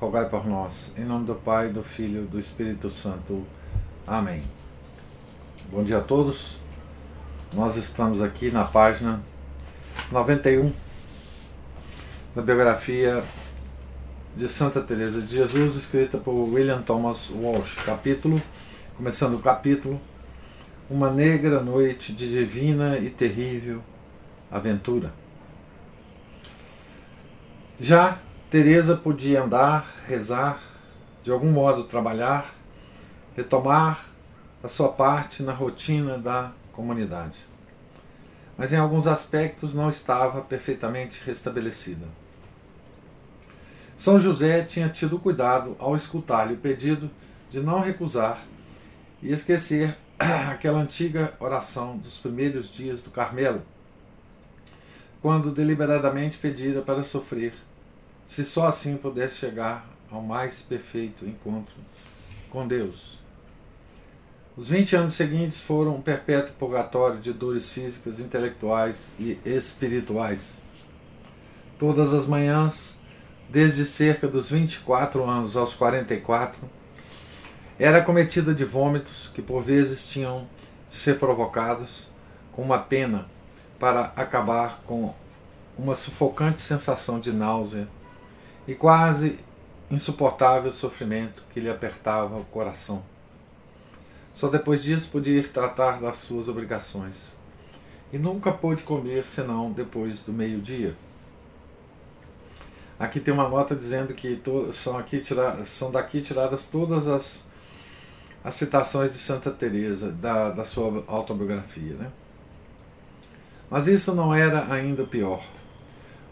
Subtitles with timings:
[0.00, 0.94] rogai por nós.
[0.96, 3.44] Em nome do Pai, do Filho e do Espírito Santo.
[4.06, 4.42] Amém.
[5.70, 6.56] Bom dia a todos.
[7.54, 9.20] Nós estamos aqui na página
[10.12, 10.72] 91
[12.34, 13.24] da biografia
[14.36, 17.78] de Santa Teresa de Jesus, escrita por William Thomas Walsh.
[17.84, 18.40] Capítulo,
[18.96, 20.00] começando o capítulo,
[20.88, 23.82] uma negra noite de divina e terrível
[24.50, 25.12] aventura.
[27.80, 28.20] Já
[28.50, 30.58] Teresa podia andar, rezar,
[31.22, 32.54] de algum modo trabalhar,
[33.36, 34.06] retomar
[34.62, 37.40] a sua parte na rotina da comunidade.
[38.56, 42.06] Mas em alguns aspectos não estava perfeitamente restabelecida.
[43.94, 47.10] São José tinha tido cuidado ao escutar-lhe o pedido
[47.50, 48.42] de não recusar
[49.22, 53.60] e esquecer aquela antiga oração dos primeiros dias do Carmelo,
[55.20, 57.52] quando deliberadamente pedira para sofrer
[58.28, 61.74] se só assim pudesse chegar ao mais perfeito encontro
[62.50, 63.18] com Deus.
[64.54, 70.60] Os 20 anos seguintes foram um perpétuo purgatório de dores físicas, intelectuais e espirituais.
[71.78, 73.00] Todas as manhãs,
[73.48, 76.60] desde cerca dos 24 anos aos 44,
[77.78, 80.46] era cometida de vômitos que por vezes tinham
[80.90, 82.08] de ser provocados
[82.52, 83.26] com uma pena
[83.78, 85.14] para acabar com
[85.78, 87.88] uma sufocante sensação de náusea
[88.68, 89.38] e quase
[89.90, 93.02] insuportável sofrimento que lhe apertava o coração.
[94.34, 97.34] Só depois disso podia ir tratar das suas obrigações.
[98.12, 100.94] E nunca pôde comer senão depois do meio-dia.
[102.98, 104.40] Aqui tem uma nota dizendo que
[104.72, 107.48] são, aqui tira, são daqui tiradas todas as,
[108.44, 111.94] as citações de Santa Teresa da, da sua autobiografia.
[111.94, 112.10] Né?
[113.70, 115.42] Mas isso não era ainda pior.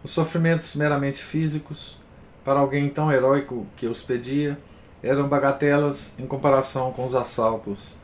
[0.04, 1.96] Os sofrimentos meramente físicos
[2.46, 4.56] para alguém tão heróico que os pedia,
[5.02, 7.96] eram bagatelas em comparação com os assaltos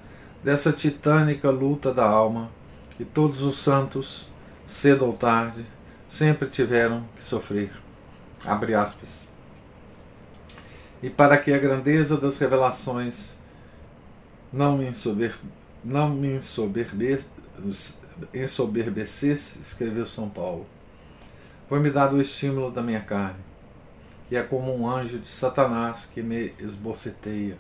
[0.43, 2.51] dessa titânica luta da alma
[2.97, 4.29] que todos os santos,
[4.67, 5.65] cedo ou tarde,
[6.09, 7.71] sempre tiveram que sofrer.
[8.45, 9.29] Abre aspas.
[11.01, 13.39] E para que a grandeza das revelações
[14.53, 15.37] não me, ensober,
[15.85, 17.17] não me ensoberbe,
[18.35, 20.67] ensoberbecesse, escreveu São Paulo,
[21.69, 23.52] foi-me dado o estímulo da minha carne
[24.33, 27.59] e é como um anjo de Satanás que me esbofeteia.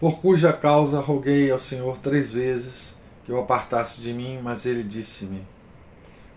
[0.00, 4.82] Por cuja causa roguei ao Senhor três vezes que o apartasse de mim, mas ele
[4.82, 5.46] disse-me: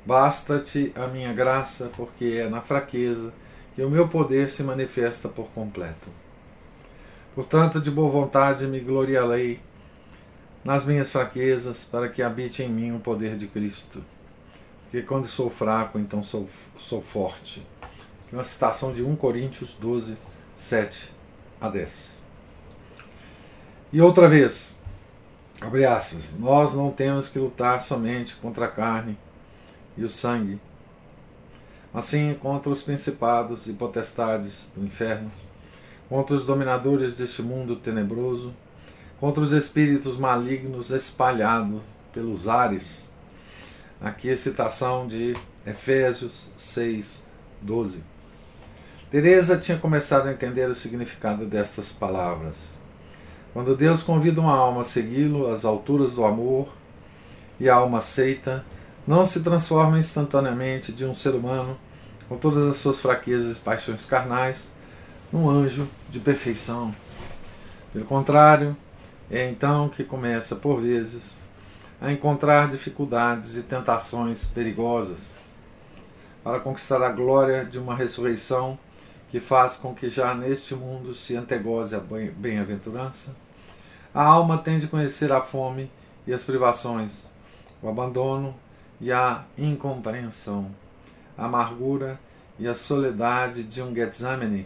[0.06, 3.34] Basta-te a minha graça, porque é na fraqueza
[3.74, 6.08] que o meu poder se manifesta por completo.
[7.34, 9.60] Portanto, de boa vontade me gloriarei
[10.64, 14.04] nas minhas fraquezas, para que habite em mim o poder de Cristo.
[14.84, 16.48] Porque quando sou fraco, então sou,
[16.78, 17.66] sou forte
[18.36, 20.18] uma citação de 1 Coríntios 12,
[20.56, 21.12] 7
[21.60, 22.22] a 10.
[23.94, 24.78] E outra vez,
[25.62, 29.18] abre aspas, nós não temos que lutar somente contra a carne
[29.96, 30.60] e o sangue,
[31.94, 35.32] mas sim contra os principados e potestades do inferno,
[36.10, 38.54] contra os dominadores deste mundo tenebroso,
[39.18, 41.82] contra os espíritos malignos espalhados
[42.12, 43.10] pelos ares.
[44.02, 47.26] Aqui a citação de Efésios 6,
[47.62, 48.15] 12.
[49.10, 52.76] Teresa tinha começado a entender o significado destas palavras.
[53.54, 56.70] Quando Deus convida uma alma a segui-lo às alturas do amor
[57.60, 58.66] e a alma aceita,
[59.06, 61.78] não se transforma instantaneamente de um ser humano,
[62.28, 64.72] com todas as suas fraquezas e paixões carnais,
[65.32, 66.94] num anjo de perfeição.
[67.94, 68.76] Pelo contrário,
[69.30, 71.40] é então que começa, por vezes,
[72.02, 75.36] a encontrar dificuldades e tentações perigosas.
[76.44, 78.78] Para conquistar a glória de uma ressurreição,
[79.36, 83.36] que faz com que já neste mundo se antegose a bem-aventurança,
[84.14, 85.92] a alma tem de conhecer a fome
[86.26, 87.30] e as privações,
[87.82, 88.56] o abandono
[89.02, 90.74] e a incompreensão,
[91.38, 92.18] a amargura
[92.58, 94.66] e a soledade de um Getsemane,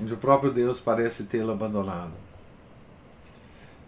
[0.00, 2.14] onde o próprio Deus parece tê-lo abandonado.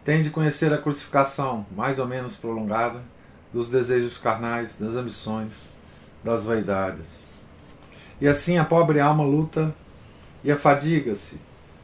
[0.05, 3.03] Tem de conhecer a crucificação, mais ou menos prolongada,
[3.53, 5.73] dos desejos carnais, das ambições,
[6.23, 7.34] das vaidades.
[8.21, 9.75] E assim a pobre alma luta
[10.43, 11.41] e afadiga-se,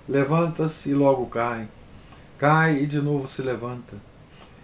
[0.09, 1.69] levanta-se e logo cai,
[2.39, 3.97] cai e de novo se levanta,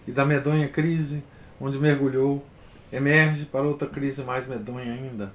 [0.06, 1.22] e da medonha crise
[1.60, 2.44] onde mergulhou,
[2.92, 5.32] emerge para outra crise mais medonha ainda,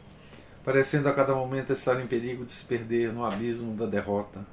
[0.64, 4.46] parecendo a cada momento estar em perigo de se perder no abismo da derrota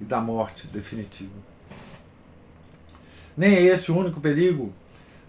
[0.00, 1.34] e da morte definitiva.
[3.36, 4.72] Nem é este o único perigo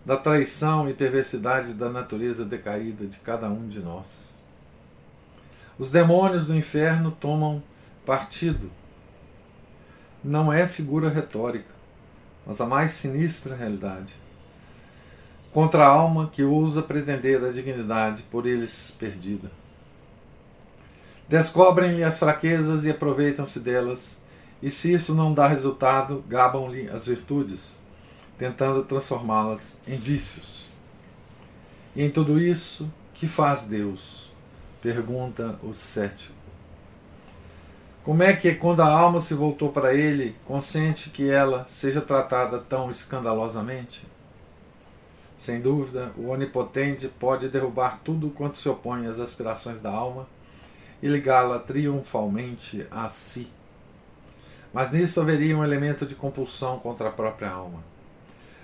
[0.05, 4.34] da traição e perversidade da natureza decaída de cada um de nós.
[5.77, 7.61] Os demônios do inferno tomam
[8.05, 8.71] partido.
[10.23, 11.73] Não é figura retórica,
[12.45, 14.13] mas a mais sinistra realidade.
[15.51, 19.51] Contra a alma que ousa pretender a dignidade por eles perdida.
[21.27, 24.23] Descobrem-lhe as fraquezas e aproveitam-se delas,
[24.61, 27.83] e se isso não dá resultado, gabam-lhe as virtudes
[28.37, 30.65] tentando transformá-las em vícios.
[31.95, 34.24] E em tudo isso, que faz Deus?
[34.85, 36.31] Pergunta o cético.
[38.03, 42.59] Como é que, quando a alma se voltou para ele, consente que ela seja tratada
[42.59, 44.05] tão escandalosamente?
[45.35, 50.27] Sem dúvida, o Onipotente pode derrubar tudo quanto se opõe às aspirações da alma
[51.01, 53.47] e ligá-la triunfalmente a si.
[54.71, 57.83] Mas nisso haveria um elemento de compulsão contra a própria alma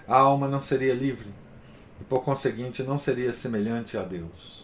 [0.08, 1.30] a alma não seria livre
[2.00, 4.61] e, por conseguinte, não seria semelhante a Deus.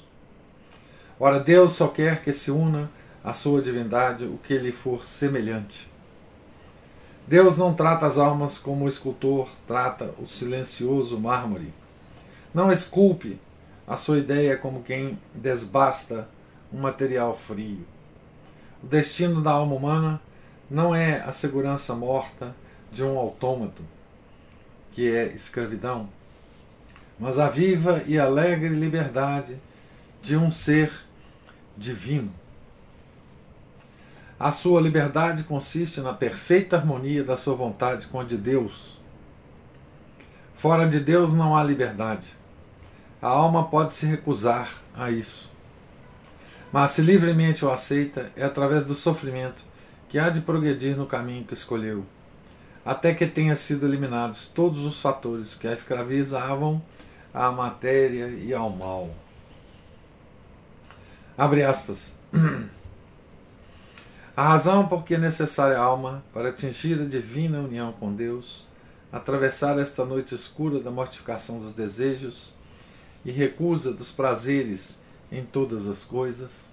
[1.20, 2.90] Ora, Deus só quer que se una
[3.24, 5.90] à sua divindade o que lhe for semelhante.
[7.26, 11.74] Deus não trata as almas como o escultor trata o silencioso mármore.
[12.54, 13.40] Não esculpe
[13.86, 16.30] a sua ideia como quem desbasta
[16.72, 17.86] um material frio.
[18.84, 20.22] O destino da alma humana
[20.70, 22.56] não é a segurança morta
[22.92, 23.82] de um autômato
[24.92, 26.10] que é escravidão,
[27.20, 29.58] mas a viva e alegre liberdade
[30.22, 31.07] de um ser
[31.78, 32.32] divino.
[34.40, 39.00] A sua liberdade consiste na perfeita harmonia da sua vontade com a de Deus.
[40.56, 42.28] Fora de Deus não há liberdade.
[43.22, 45.50] A alma pode se recusar a isso.
[46.72, 49.64] Mas se livremente o aceita, é através do sofrimento
[50.10, 52.06] que há de progredir no caminho que escolheu
[52.88, 56.82] até que tenha sido eliminados todos os fatores que a escravizavam
[57.34, 59.14] à matéria e ao mal.
[61.38, 62.16] Abre aspas.
[64.36, 68.68] A razão por que é necessária a alma para atingir a divina união com Deus,
[69.12, 72.54] atravessar esta noite escura da mortificação dos desejos
[73.26, 75.00] e recusa dos prazeres
[75.32, 76.72] em todas as coisas,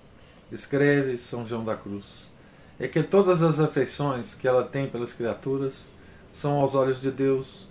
[0.52, 2.30] escreve São João da Cruz,
[2.78, 5.90] é que todas as afeições que ela tem pelas criaturas
[6.30, 7.66] são aos olhos de Deus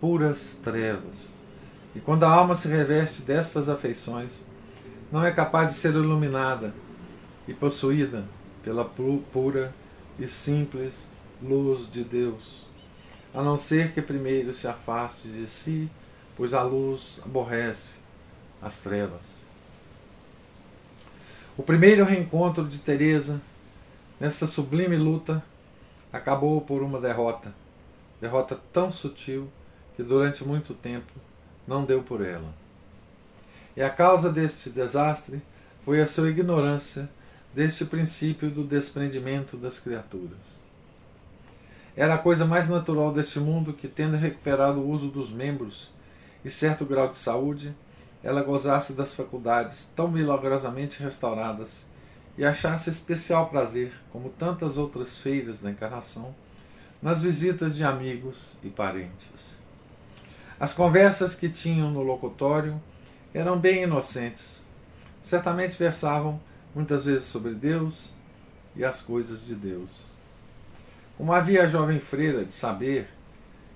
[0.00, 1.32] puras trevas.
[1.94, 4.46] E quando a alma se reveste destas afeições,
[5.10, 6.74] não é capaz de ser iluminada
[7.46, 8.24] e possuída
[8.62, 9.72] pela pura
[10.18, 11.08] e simples
[11.42, 12.64] luz de Deus,
[13.32, 15.90] a não ser que primeiro se afaste de si,
[16.36, 17.98] pois a luz aborrece
[18.60, 19.44] as trevas.
[21.56, 23.40] O primeiro reencontro de Teresa
[24.18, 25.42] nesta sublime luta
[26.12, 27.54] acabou por uma derrota
[28.20, 29.48] derrota tão sutil
[29.94, 31.12] que durante muito tempo
[31.66, 32.54] não deu por ela.
[33.76, 35.42] E a causa deste desastre
[35.84, 37.08] foi a sua ignorância
[37.54, 40.66] deste princípio do desprendimento das criaturas.
[41.94, 45.90] Era a coisa mais natural deste mundo que, tendo recuperado o uso dos membros
[46.44, 47.74] e certo grau de saúde,
[48.22, 51.86] ela gozasse das faculdades tão milagrosamente restauradas
[52.36, 56.34] e achasse especial prazer, como tantas outras feiras da encarnação,
[57.00, 59.56] nas visitas de amigos e parentes.
[60.58, 62.80] As conversas que tinham no locutório
[63.36, 64.64] eram bem inocentes.
[65.20, 66.40] Certamente versavam
[66.74, 68.14] muitas vezes sobre Deus
[68.74, 70.06] e as coisas de Deus.
[71.18, 73.08] Como havia a jovem freira de saber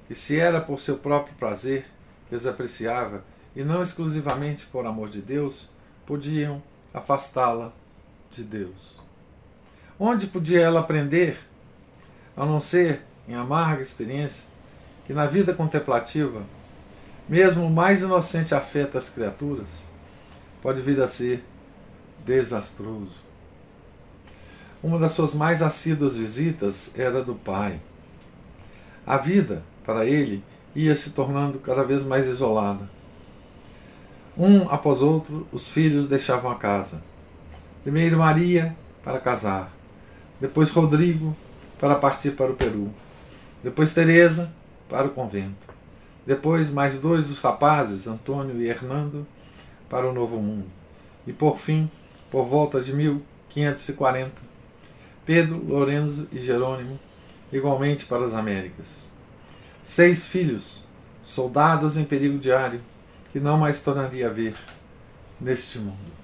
[0.08, 1.86] que se era por seu próprio prazer
[2.28, 3.22] que as apreciava
[3.54, 5.68] e não exclusivamente por amor de Deus,
[6.06, 6.62] podiam
[6.94, 7.70] afastá-la
[8.30, 8.98] de Deus.
[9.98, 11.38] Onde podia ela aprender,
[12.34, 14.44] a não ser em amarga experiência,
[15.06, 16.42] que na vida contemplativa,
[17.30, 19.88] mesmo o mais inocente afeto às criaturas
[20.60, 21.44] pode vir a ser
[22.26, 23.22] desastroso.
[24.82, 27.80] Uma das suas mais assíduas visitas era do pai.
[29.06, 30.42] A vida, para ele,
[30.74, 32.90] ia se tornando cada vez mais isolada.
[34.36, 37.00] Um após outro, os filhos deixavam a casa.
[37.84, 39.72] Primeiro Maria para casar,
[40.40, 41.36] depois Rodrigo
[41.78, 42.90] para partir para o Peru.
[43.62, 44.52] Depois Teresa
[44.88, 45.79] para o convento.
[46.26, 49.26] Depois mais dois dos rapazes, Antônio e Hernando,
[49.88, 50.66] para o Novo Mundo.
[51.26, 51.90] E por fim,
[52.30, 54.32] por volta de 1540,
[55.24, 56.98] Pedro, Lorenzo e Jerônimo,
[57.52, 59.10] igualmente para as Américas.
[59.82, 60.84] Seis filhos,
[61.22, 62.80] soldados em perigo diário,
[63.32, 64.54] que não mais tornaria a ver
[65.40, 66.20] neste mundo.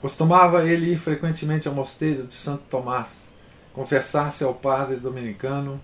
[0.00, 3.32] Costumava ele ir frequentemente ao mosteiro de Santo Tomás,
[3.72, 5.80] confessar-se ao padre dominicano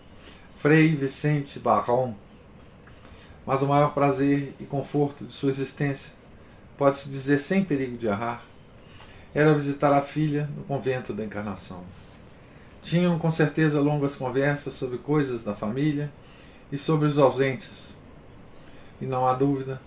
[0.56, 2.14] Frei Vicente Barron.
[3.46, 6.14] Mas o maior prazer e conforto de sua existência,
[6.76, 8.44] pode-se dizer sem perigo de errar,
[9.34, 11.82] era visitar a filha no convento da Encarnação.
[12.82, 16.10] Tinham com certeza longas conversas sobre coisas da família
[16.72, 17.96] e sobre os ausentes.
[19.00, 19.80] E não há dúvida,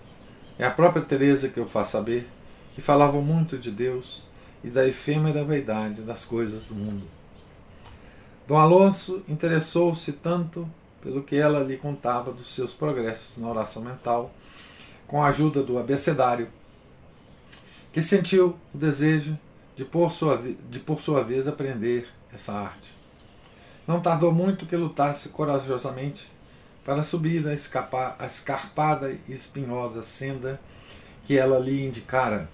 [0.58, 2.28] é a própria Teresa que eu faço saber
[2.74, 4.26] que falavam muito de Deus
[4.62, 7.06] e da efêmera vaidade das coisas do mundo.
[8.46, 10.68] Dom Alonso interessou-se tanto
[11.04, 14.34] pelo que ela lhe contava dos seus progressos na oração mental,
[15.06, 16.48] com a ajuda do abecedário,
[17.92, 19.38] que sentiu o desejo
[19.76, 22.92] de por sua, de por sua vez aprender essa arte.
[23.86, 26.32] Não tardou muito que lutasse corajosamente
[26.86, 30.58] para subir a, escapar, a escarpada e espinhosa senda
[31.24, 32.48] que ela lhe indicara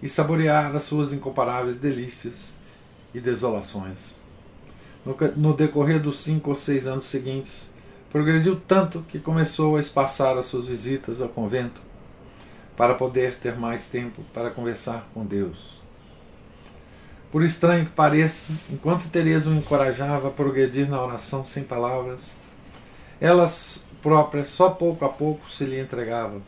[0.00, 2.58] e saborear as suas incomparáveis delícias
[3.12, 4.23] e desolações.
[5.04, 7.74] No, no decorrer dos cinco ou seis anos seguintes,
[8.10, 11.82] progrediu tanto que começou a espaçar as suas visitas ao convento
[12.76, 15.74] para poder ter mais tempo para conversar com Deus.
[17.30, 22.32] Por estranho que pareça, enquanto Teresa o encorajava a progredir na oração sem palavras,
[23.20, 26.40] elas próprias só pouco a pouco se lhe entregavam,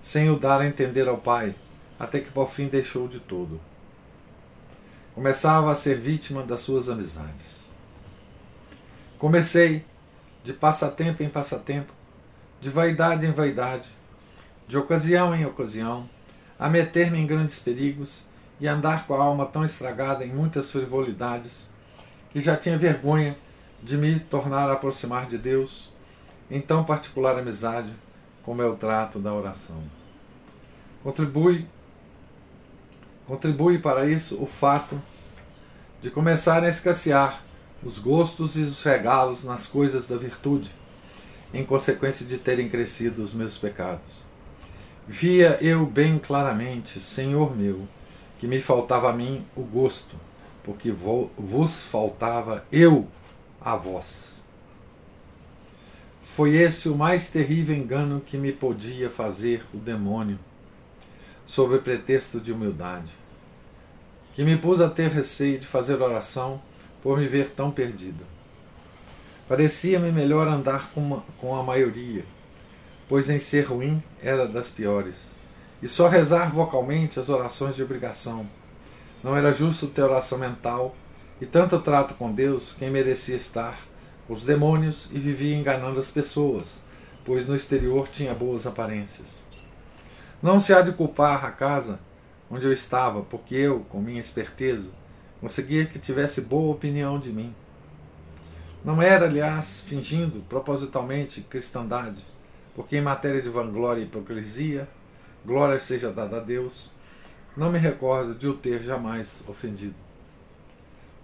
[0.00, 1.54] sem o dar a entender ao Pai,
[1.98, 3.60] até que por fim deixou de todo.
[5.14, 7.69] Começava a ser vítima das suas amizades.
[9.20, 9.84] Comecei,
[10.42, 11.92] de passatempo em passatempo,
[12.58, 13.90] de vaidade em vaidade,
[14.66, 16.08] de ocasião em ocasião,
[16.58, 18.24] a meter-me em grandes perigos
[18.58, 21.68] e andar com a alma tão estragada em muitas frivolidades,
[22.30, 23.36] que já tinha vergonha
[23.82, 25.92] de me tornar a aproximar de Deus
[26.50, 27.94] em tão particular amizade
[28.42, 29.82] como é o trato da oração.
[31.02, 31.68] Contribui
[33.26, 35.00] contribui para isso o fato
[36.00, 37.49] de começar a escassear
[37.82, 40.70] os gostos e os regalos nas coisas da virtude,
[41.52, 44.30] em consequência de terem crescido os meus pecados.
[45.08, 47.88] Via eu bem claramente, Senhor meu,
[48.38, 50.14] que me faltava a mim o gosto,
[50.62, 53.08] porque vos faltava eu
[53.60, 54.44] a vós.
[56.22, 60.38] Foi esse o mais terrível engano que me podia fazer o demônio,
[61.44, 63.10] sob pretexto de humildade,
[64.32, 66.62] que me pus a ter receio de fazer oração
[67.02, 68.24] por me ver tão perdido.
[69.48, 72.24] Parecia-me melhor andar com, uma, com a maioria,
[73.08, 75.40] pois em ser ruim era das piores
[75.82, 78.46] e só rezar vocalmente as orações de obrigação.
[79.22, 80.94] Não era justo ter oração mental
[81.40, 83.78] e tanto trato com Deus quem merecia estar
[84.26, 86.82] com os demônios e vivia enganando as pessoas,
[87.24, 89.44] pois no exterior tinha boas aparências.
[90.42, 91.98] Não se há de culpar a casa
[92.50, 94.92] onde eu estava, porque eu, com minha esperteza,
[95.40, 97.54] conseguia que tivesse boa opinião de mim.
[98.84, 102.24] Não era, aliás, fingindo propositalmente cristandade,
[102.74, 104.88] porque em matéria de vanglória e hipocrisia
[105.44, 106.92] glória seja dada a Deus,
[107.56, 109.94] não me recordo de o ter jamais ofendido.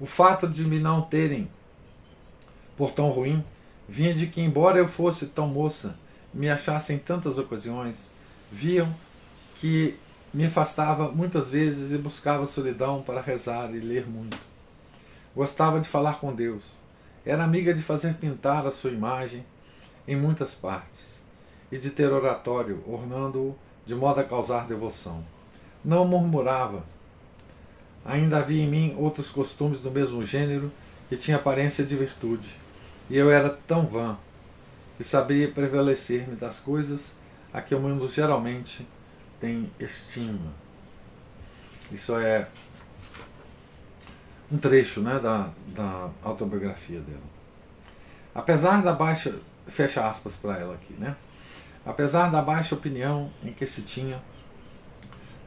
[0.01, 1.49] O fato de me não terem
[2.77, 3.45] por tão ruim
[3.89, 5.99] vinha de que, embora eu fosse tão moça
[6.35, 8.13] me achasse em tantas ocasiões,
[8.53, 8.93] viam
[9.59, 9.97] que
[10.37, 14.37] me afastava muitas vezes e buscava solidão para rezar e ler muito.
[15.35, 16.77] Gostava de falar com Deus.
[17.25, 19.47] Era amiga de fazer pintar a sua imagem
[20.07, 21.23] em muitas partes
[21.73, 25.25] e de ter oratório, ornando-o de modo a causar devoção.
[25.83, 26.85] Não murmurava.
[28.05, 30.71] Ainda havia em mim outros costumes do mesmo gênero
[31.09, 32.51] que tinha aparência de virtude.
[33.09, 34.19] E eu era tão vã
[34.99, 37.17] que sabia prevalecer-me das coisas
[37.55, 38.87] a que o mundo geralmente
[39.41, 40.53] tem estima.
[41.91, 42.49] Isso é
[44.51, 47.37] um trecho né, da, da autobiografia dela.
[48.35, 49.35] Apesar da baixa.
[49.69, 51.17] Fecha aspas para ela aqui, né?
[51.85, 54.23] Apesar da baixa opinião em que se tinha,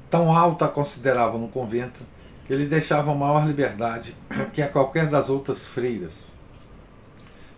[0.10, 2.02] tão alta a considerava no convento
[2.46, 4.14] que lhe deixava maior liberdade
[4.52, 6.34] que a qualquer das outras freiras,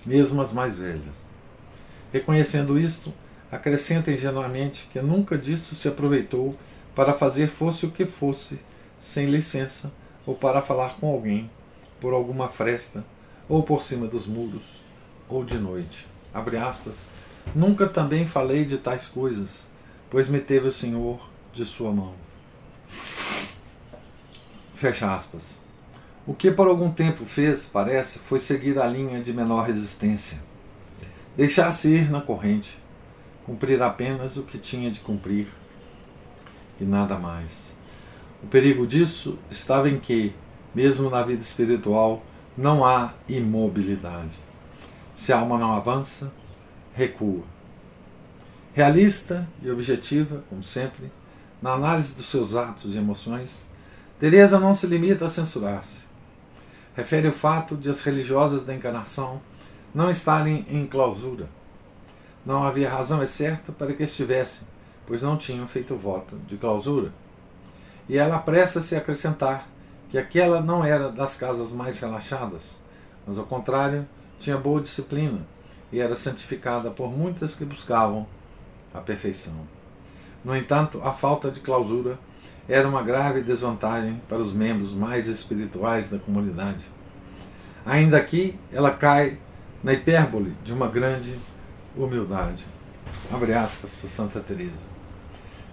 [0.05, 1.25] mesmo as mais velhas.
[2.11, 3.11] Reconhecendo isto,
[3.51, 6.55] acrescenta ingenuamente que nunca disto se aproveitou
[6.95, 8.61] para fazer fosse o que fosse,
[8.97, 9.91] sem licença,
[10.25, 11.49] ou para falar com alguém,
[11.99, 13.03] por alguma fresta,
[13.49, 14.81] ou por cima dos muros,
[15.27, 16.07] ou de noite.
[16.33, 17.07] Abre aspas,
[17.53, 19.67] Nunca também falei de tais coisas,
[20.09, 21.19] pois me teve o Senhor
[21.51, 22.13] de sua mão.
[24.73, 25.59] Fecha aspas.
[26.25, 30.39] O que por algum tempo fez, parece, foi seguir a linha de menor resistência.
[31.35, 32.77] Deixar-se ir na corrente,
[33.51, 35.45] cumprir apenas o que tinha de cumprir
[36.79, 37.75] e nada mais.
[38.41, 40.33] O perigo disso estava em que,
[40.73, 42.23] mesmo na vida espiritual,
[42.57, 44.39] não há imobilidade.
[45.13, 46.31] Se a alma não avança,
[46.93, 47.43] recua.
[48.73, 51.11] Realista e objetiva, como sempre,
[51.61, 53.67] na análise dos seus atos e emoções,
[54.17, 56.05] Teresa não se limita a censurar-se.
[56.95, 59.41] Refere o fato de as religiosas da encarnação
[59.93, 61.49] não estarem em clausura.
[62.45, 64.67] Não havia razão é certa para que estivessem,
[65.05, 67.11] pois não tinham feito voto de clausura.
[68.09, 69.67] E ela apressa-se a acrescentar
[70.09, 72.81] que aquela não era das casas mais relaxadas,
[73.25, 74.07] mas ao contrário,
[74.39, 75.39] tinha boa disciplina
[75.91, 78.25] e era santificada por muitas que buscavam
[78.93, 79.55] a perfeição.
[80.43, 82.17] No entanto, a falta de clausura
[82.67, 86.85] era uma grave desvantagem para os membros mais espirituais da comunidade.
[87.85, 89.37] Ainda aqui, ela cai
[89.83, 91.37] na hipérbole de uma grande
[91.95, 92.65] humildade.
[93.31, 94.85] Abre aspas para Santa Teresa.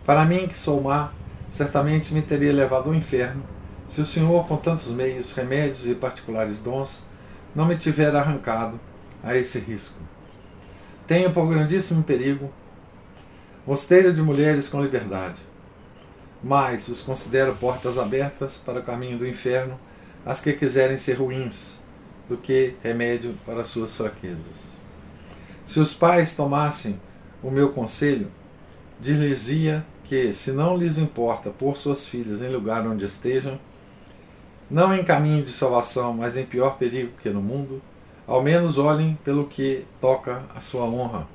[0.04, 1.12] Para mim, que sou má,
[1.48, 3.42] certamente me teria levado ao inferno
[3.86, 7.06] se o Senhor, com tantos meios, remédios e particulares dons,
[7.54, 8.78] não me tiver arrancado
[9.22, 9.96] a esse risco.
[11.06, 12.52] Tenho por grandíssimo perigo
[13.66, 15.40] mosteiro de mulheres com liberdade,
[16.42, 19.78] mas os considero portas abertas para o caminho do inferno
[20.24, 21.80] as que quiserem ser ruins,
[22.28, 24.77] do que remédio para suas fraquezas.
[25.68, 26.98] Se os pais tomassem
[27.42, 28.32] o meu conselho,
[28.98, 33.60] dir-lhes-ia que, se não lhes importa pôr suas filhas em lugar onde estejam,
[34.70, 37.82] não em caminho de salvação, mas em pior perigo que no mundo,
[38.26, 41.28] ao menos olhem pelo que toca a sua honra.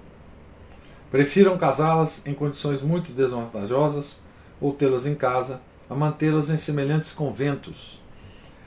[1.11, 4.19] Prefiram casá-las em condições muito desvantajosas
[4.59, 8.01] ou tê-las em casa a mantê-las em semelhantes conventos,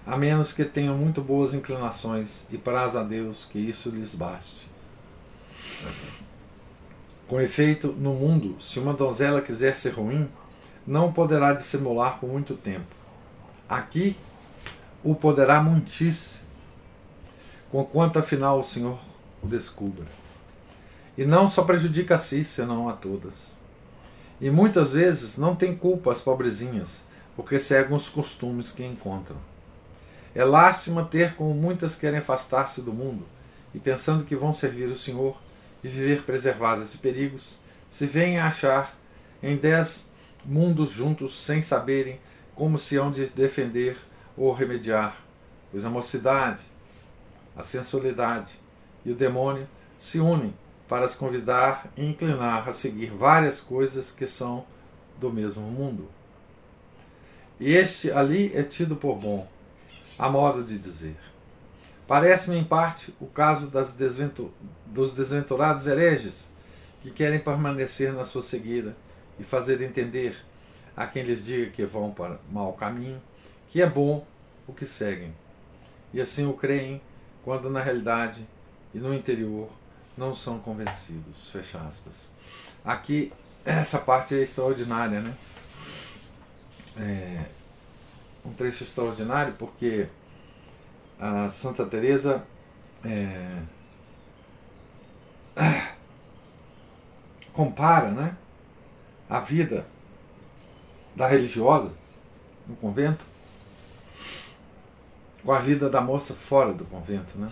[0.07, 4.76] a menos que tenham muito boas inclinações e praz a Deus que isso lhes baste.
[7.29, 10.29] Com efeito, no mundo, se uma donzela quiser ser ruim,
[10.87, 12.95] não poderá dissimular por muito tempo.
[13.69, 14.17] Aqui
[15.03, 16.45] o poderá muitíssimo,
[17.71, 18.99] conquanto afinal o Senhor
[19.43, 20.05] o descubra.
[21.19, 23.57] E não só prejudica a si, senão a todas.
[24.41, 29.37] E muitas vezes não tem culpa as pobrezinhas, porque seguem os costumes que encontram.
[30.35, 33.27] É lástima ter como muitas querem afastar-se do mundo
[33.75, 35.37] e pensando que vão servir o Senhor
[35.87, 38.99] e viver preservadas de perigos, se veem achar
[39.41, 40.11] em dez
[40.45, 42.19] mundos juntos sem saberem
[42.57, 43.97] como se hão de defender
[44.37, 45.17] ou remediar,
[45.71, 46.63] pois a mocidade,
[47.55, 48.51] a sensualidade
[49.05, 50.53] e o demônio se unem
[50.89, 54.67] para as convidar e inclinar a seguir várias coisas que são
[55.21, 56.09] do mesmo mundo.
[57.61, 59.47] E este ali é tido por bom,
[60.19, 61.17] a modo de dizer.
[62.07, 64.51] Parece-me, em parte, o caso desventur
[64.87, 66.49] dos desventurados hereges
[67.03, 68.97] que querem permanecer na sua seguida
[69.39, 70.37] e fazer entender
[70.97, 73.21] a quem lhes diga que vão para mau caminho
[73.69, 74.25] que é bom
[74.67, 75.35] o que seguem.
[76.13, 77.01] E assim o creem,
[77.45, 78.47] quando na realidade
[78.95, 79.69] e no interior
[80.17, 81.51] não são convencidos.
[81.51, 82.29] Fecha aspas.
[82.85, 83.33] Aqui,
[83.65, 85.37] essa parte é extraordinária, né?
[86.97, 87.45] É
[88.45, 90.09] um trecho extraordinário porque
[91.19, 92.47] a Santa Teresa
[93.05, 93.63] é,
[97.53, 98.37] compara, né,
[99.29, 99.87] a vida
[101.15, 101.95] da religiosa
[102.67, 103.25] no convento
[105.47, 107.49] com a vida da moça fora do convento, né?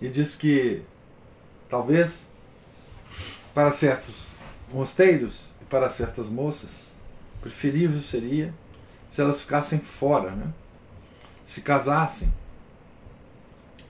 [0.00, 0.84] E diz que
[1.68, 2.30] talvez
[3.52, 4.22] para certos
[4.72, 6.92] mosteiros e para certas moças
[7.40, 8.54] preferível seria
[9.08, 10.52] se elas ficassem fora, né?
[11.44, 12.32] Se casassem,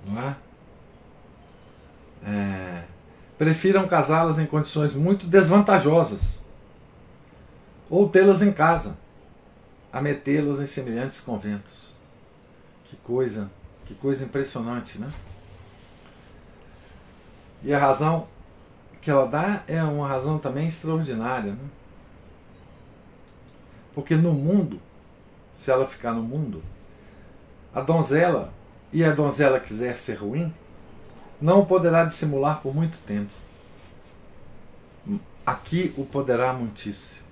[0.09, 0.37] não é?
[2.25, 2.85] é
[3.39, 6.43] prefiram casá-las em condições muito desvantajosas
[7.89, 8.99] ou tê-las em casa,
[9.93, 11.95] a metê-las em semelhantes conventos.
[12.85, 13.51] Que coisa,
[13.87, 15.09] que coisa impressionante, né?
[17.63, 18.27] E a razão
[19.01, 21.69] que ela dá é uma razão também extraordinária, né?
[23.95, 24.81] Porque no mundo,
[25.53, 26.63] se ela ficar no mundo,
[27.75, 28.53] a donzela,
[28.93, 30.53] e a donzela quiser ser ruim,
[31.41, 33.31] não o poderá dissimular por muito tempo.
[35.45, 37.27] Aqui o poderá muitíssimo.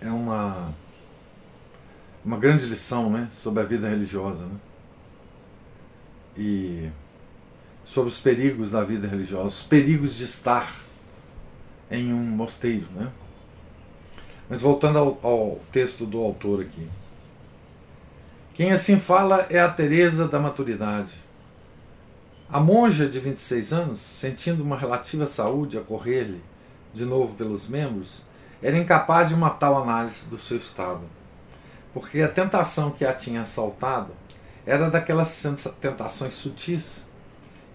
[0.00, 0.74] É uma
[2.24, 4.44] uma grande lição né, sobre a vida religiosa.
[4.44, 4.56] Né?
[6.36, 6.90] E
[7.84, 10.76] sobre os perigos da vida religiosa, os perigos de estar
[11.90, 12.86] em um mosteiro.
[12.92, 13.10] Né?
[14.48, 16.86] Mas voltando ao, ao texto do autor aqui.
[18.58, 21.14] Quem assim fala é a Teresa da maturidade.
[22.50, 26.42] A monja de 26 anos, sentindo uma relativa saúde a correr-lhe
[26.92, 28.24] de novo pelos membros,
[28.60, 31.02] era incapaz de uma tal análise do seu estado,
[31.94, 34.12] porque a tentação que a tinha assaltado
[34.66, 35.40] era daquelas
[35.80, 37.06] tentações sutis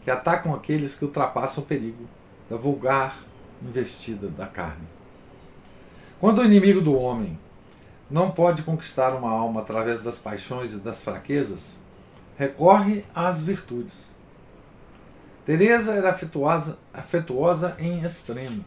[0.04, 2.10] que atacam aqueles que ultrapassam o perigo
[2.50, 3.24] da vulgar
[3.62, 4.86] investida da carne.
[6.20, 7.40] Quando o inimigo do homem
[8.10, 11.80] não pode conquistar uma alma através das paixões e das fraquezas,
[12.38, 14.12] recorre às virtudes.
[15.46, 18.64] Teresa era afetuosa, afetuosa em extremo.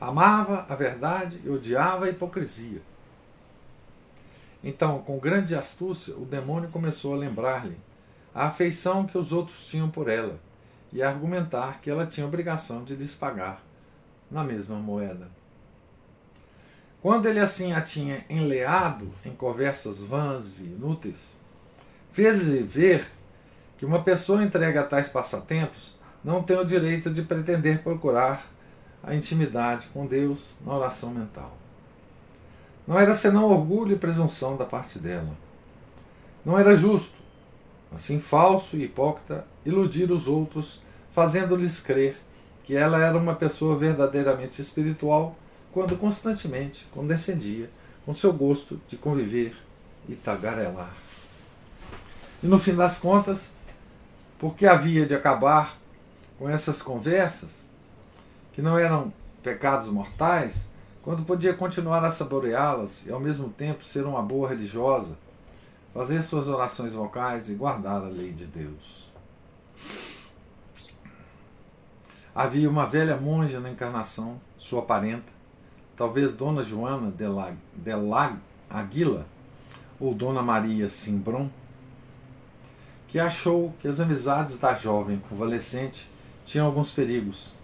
[0.00, 2.82] Amava a verdade e odiava a hipocrisia.
[4.62, 7.76] Então, com grande astúcia, o demônio começou a lembrar-lhe
[8.34, 10.40] a afeição que os outros tinham por ela
[10.90, 13.62] e a argumentar que ela tinha obrigação de lhes pagar
[14.30, 15.28] na mesma moeda.
[17.04, 21.36] Quando ele assim a tinha enleado em conversas vãs e inúteis,
[22.10, 23.06] fez-lhe ver
[23.76, 28.50] que uma pessoa entregue a tais passatempos não tem o direito de pretender procurar
[29.02, 31.54] a intimidade com Deus na oração mental.
[32.86, 35.36] Não era senão orgulho e presunção da parte dela.
[36.42, 37.18] Não era justo,
[37.92, 40.80] assim falso e hipócrita, iludir os outros,
[41.12, 42.16] fazendo-lhes crer
[42.64, 45.36] que ela era uma pessoa verdadeiramente espiritual,
[45.74, 47.68] quando constantemente condescendia
[48.06, 49.56] com seu gosto de conviver
[50.08, 50.94] e tagarelar.
[52.40, 53.56] E no fim das contas,
[54.38, 55.76] porque havia de acabar
[56.38, 57.64] com essas conversas,
[58.52, 60.68] que não eram pecados mortais,
[61.02, 65.18] quando podia continuar a saboreá-las e ao mesmo tempo ser uma boa religiosa,
[65.92, 69.10] fazer suas orações vocais e guardar a lei de Deus.
[72.32, 75.33] Havia uma velha monja na encarnação, sua parenta,
[75.96, 78.36] talvez Dona Joana de la, de la
[78.68, 79.26] Aguila
[80.00, 81.48] ou Dona Maria Simbron,
[83.08, 86.10] que achou que as amizades da jovem convalescente
[86.44, 87.54] tinham alguns perigos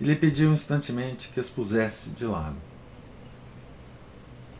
[0.00, 2.56] e lhe pediu instantemente que as pusesse de lado.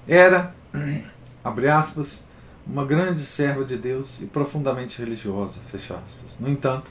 [0.09, 0.55] Era,
[1.45, 2.25] abre aspas,
[2.66, 6.38] uma grande serva de Deus e profundamente religiosa, fecha aspas.
[6.40, 6.90] No entanto,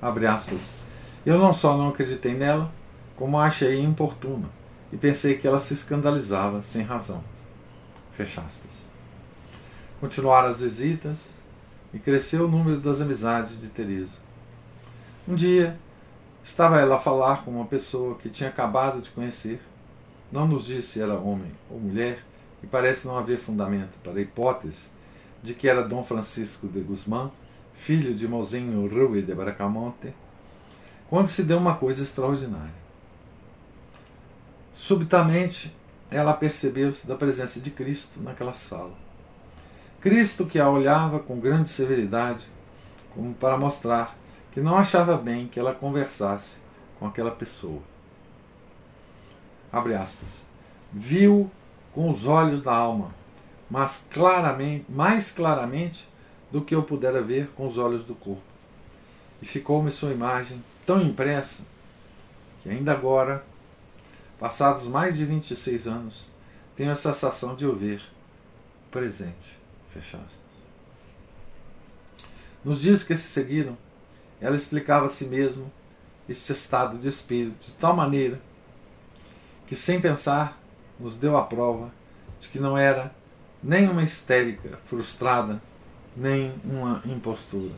[0.00, 0.74] abre aspas,
[1.24, 2.70] eu não só não acreditei nela,
[3.16, 4.48] como achei importuna
[4.94, 7.22] e pensei que ela se escandalizava sem razão.
[8.12, 8.86] Fecha aspas.
[10.00, 11.42] Continuaram as visitas
[11.92, 14.20] e cresceu o número das amizades de Teresa.
[15.26, 15.76] Um dia,
[16.44, 19.60] estava ela a falar com uma pessoa que tinha acabado de conhecer.
[20.30, 22.24] Não nos disse se era homem ou mulher,
[22.62, 24.90] e parece não haver fundamento para a hipótese
[25.42, 27.32] de que era Dom Francisco de Guzmán,
[27.74, 30.14] filho de Mozinho Rui de Bracamonte,
[31.10, 32.83] quando se deu uma coisa extraordinária.
[34.74, 35.74] Subitamente,
[36.10, 38.92] ela percebeu-se da presença de Cristo naquela sala.
[40.00, 42.44] Cristo que a olhava com grande severidade,
[43.14, 44.16] como para mostrar
[44.52, 46.58] que não achava bem que ela conversasse
[46.98, 47.80] com aquela pessoa.
[49.72, 50.46] Abre aspas.
[50.92, 51.50] Viu
[51.92, 53.14] com os olhos da alma,
[53.70, 56.08] mas claramente, mais claramente
[56.52, 58.42] do que eu pudera ver com os olhos do corpo.
[59.40, 61.64] E ficou-me sua imagem tão impressa
[62.62, 63.44] que ainda agora,
[64.44, 66.30] passados mais de 26 anos,
[66.76, 68.02] tenho a sensação de o ver
[68.90, 69.58] presente.
[69.90, 70.36] Fecha aspas.
[72.62, 73.74] Nos dias que se seguiram,
[74.42, 75.64] ela explicava a si mesma
[76.28, 78.38] este estado de espírito de tal maneira
[79.66, 80.60] que, sem pensar,
[81.00, 81.90] nos deu a prova
[82.38, 83.14] de que não era
[83.62, 85.58] nem uma histérica frustrada,
[86.14, 87.72] nem uma impostura.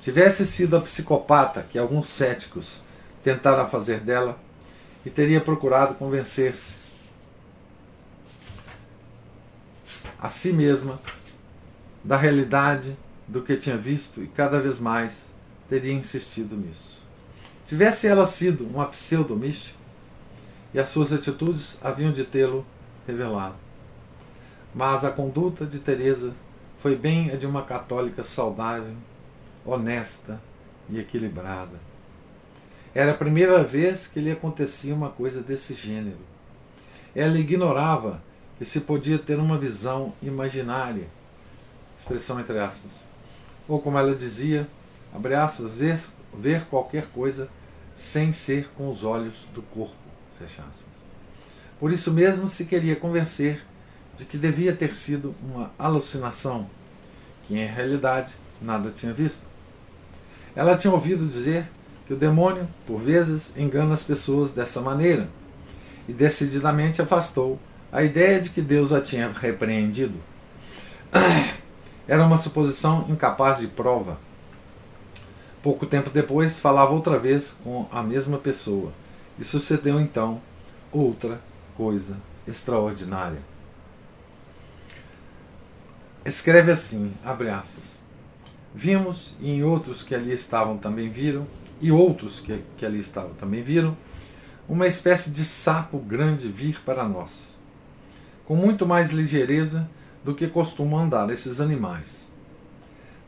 [0.00, 2.80] Tivesse sido a psicopata que alguns céticos
[3.20, 4.45] tentaram fazer dela,
[5.06, 6.78] e teria procurado convencer-se
[10.18, 11.00] a si mesma
[12.02, 12.96] da realidade
[13.28, 15.32] do que tinha visto e cada vez mais
[15.68, 17.04] teria insistido nisso.
[17.68, 19.78] Tivesse ela sido uma pseudo-mística,
[20.74, 22.66] e as suas atitudes haviam de tê-lo
[23.06, 23.54] revelado.
[24.74, 26.34] Mas a conduta de Teresa
[26.80, 28.94] foi bem a de uma católica saudável,
[29.64, 30.40] honesta
[30.90, 31.78] e equilibrada.
[32.96, 36.16] Era a primeira vez que lhe acontecia uma coisa desse gênero.
[37.14, 38.22] Ela ignorava
[38.56, 41.06] que se podia ter uma visão imaginária,
[41.98, 43.06] expressão entre aspas,
[43.68, 44.66] ou como ela dizia,
[45.14, 46.00] abre aspas, ver,
[46.32, 47.50] ver qualquer coisa
[47.94, 49.94] sem ser com os olhos do corpo,
[50.38, 51.04] fecha aspas.
[51.78, 53.62] Por isso mesmo se queria convencer
[54.16, 56.66] de que devia ter sido uma alucinação,
[57.46, 59.42] que em realidade nada tinha visto.
[60.54, 61.68] Ela tinha ouvido dizer
[62.06, 65.28] que o demônio, por vezes, engana as pessoas dessa maneira,
[66.08, 67.58] e decididamente afastou
[67.90, 70.14] a ideia de que Deus a tinha repreendido.
[72.06, 74.18] Era uma suposição incapaz de prova.
[75.62, 78.92] Pouco tempo depois, falava outra vez com a mesma pessoa,
[79.36, 80.40] e sucedeu então
[80.92, 81.40] outra
[81.76, 82.16] coisa
[82.46, 83.40] extraordinária.
[86.24, 88.02] Escreve assim, abre aspas.
[88.72, 91.46] Vimos, e em outros que ali estavam também viram,
[91.80, 93.96] e outros que, que ali estavam também viram,
[94.68, 97.60] uma espécie de sapo grande vir para nós,
[98.44, 99.88] com muito mais ligeireza
[100.24, 102.32] do que costumam andar esses animais.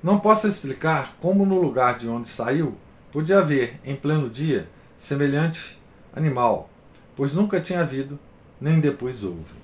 [0.03, 2.77] Não posso explicar como no lugar de onde saiu
[3.13, 5.81] podia haver, em pleno dia, semelhante
[6.15, 6.69] animal,
[7.17, 8.19] pois nunca tinha havido,
[8.61, 9.59] nem depois houve.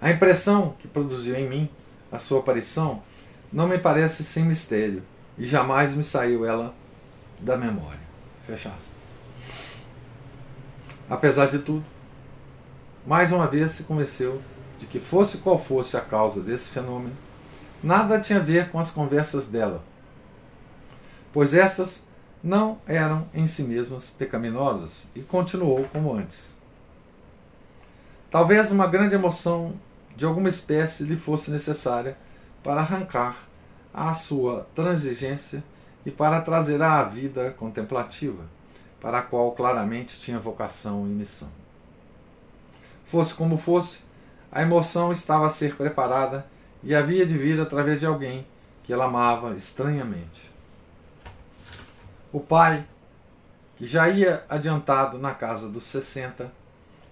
[0.00, 1.68] A impressão que produziu em mim
[2.10, 3.02] a sua aparição
[3.52, 5.02] não me parece sem mistério,
[5.38, 6.74] e jamais me saiu ela
[7.40, 8.00] da memória.
[8.46, 9.06] Fecha aspas.
[11.08, 11.84] Apesar de tudo,
[13.06, 14.42] mais uma vez se convenceu
[14.78, 17.16] de que, fosse qual fosse a causa desse fenômeno,
[17.82, 19.82] nada tinha a ver com as conversas dela,
[21.32, 22.04] pois estas
[22.42, 26.58] não eram em si mesmas pecaminosas e continuou como antes.
[28.30, 29.74] Talvez uma grande emoção
[30.16, 32.16] de alguma espécie lhe fosse necessária
[32.62, 33.46] para arrancar
[33.94, 35.62] a sua transigência
[36.06, 38.44] e para trazer à vida contemplativa,
[39.00, 41.50] para a qual claramente tinha vocação e missão.
[43.04, 44.04] Fosse como fosse,
[44.50, 46.46] a emoção estava a ser preparada
[46.80, 48.46] e havia de vir através de alguém
[48.84, 50.48] que ela amava estranhamente.
[52.32, 52.86] O pai,
[53.76, 56.52] que já ia adiantado na casa dos 60,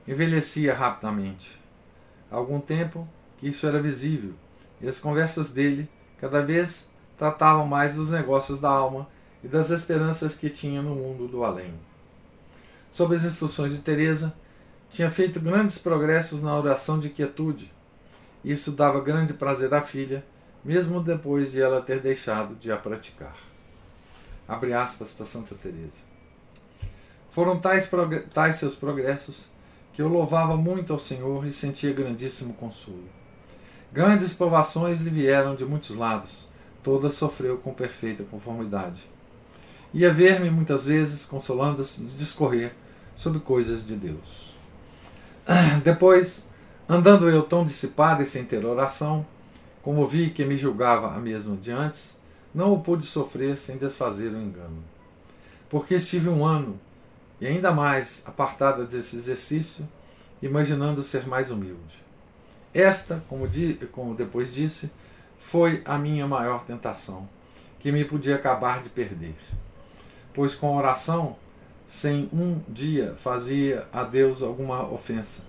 [0.07, 1.61] envelhecia rapidamente
[2.31, 4.35] algum tempo que isso era visível,
[4.81, 5.89] e as conversas dele
[6.21, 9.09] cada vez tratavam mais dos negócios da alma
[9.43, 11.75] e das esperanças que tinha no mundo do além.
[12.91, 14.35] Sob as instruções de Teresa,
[14.91, 17.73] tinha feito grandes progressos na oração de quietude.
[18.45, 20.25] Isso dava grande prazer à filha,
[20.65, 23.37] mesmo depois de ela ter deixado de a praticar.
[24.47, 26.01] Abre aspas para Santa Teresa.
[27.31, 27.91] Foram tais,
[28.33, 29.49] tais seus progressos
[29.93, 33.09] que eu louvava muito ao Senhor e sentia grandíssimo consolo.
[33.93, 36.49] Grandes provações lhe vieram de muitos lados,
[36.85, 39.03] todas sofreu com perfeita conformidade.
[39.93, 42.75] Ia ver-me muitas vezes, consolando-se, discorrer
[43.17, 44.55] sobre coisas de Deus.
[45.83, 46.47] Depois,
[46.89, 49.27] andando eu tão dissipado e sem ter oração,
[49.83, 52.21] como vi que me julgava a mesma de antes,
[52.55, 54.83] não o pude sofrer sem desfazer o engano.
[55.71, 56.79] Porque estive um ano
[57.41, 59.89] e ainda mais apartada desse exercício,
[60.43, 62.03] imaginando ser mais humilde.
[62.73, 64.91] Esta, como, di, como depois disse,
[65.47, 67.29] foi a minha maior tentação,
[67.79, 69.37] que me podia acabar de perder.
[70.33, 71.37] Pois com oração,
[71.87, 75.45] sem um dia fazia a Deus alguma ofensa.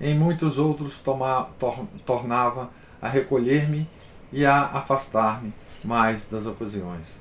[0.00, 2.70] Em muitos outros toma, tor, tornava
[3.02, 3.86] a recolher-me
[4.32, 5.52] e a afastar-me
[5.84, 7.20] mais das ocasiões.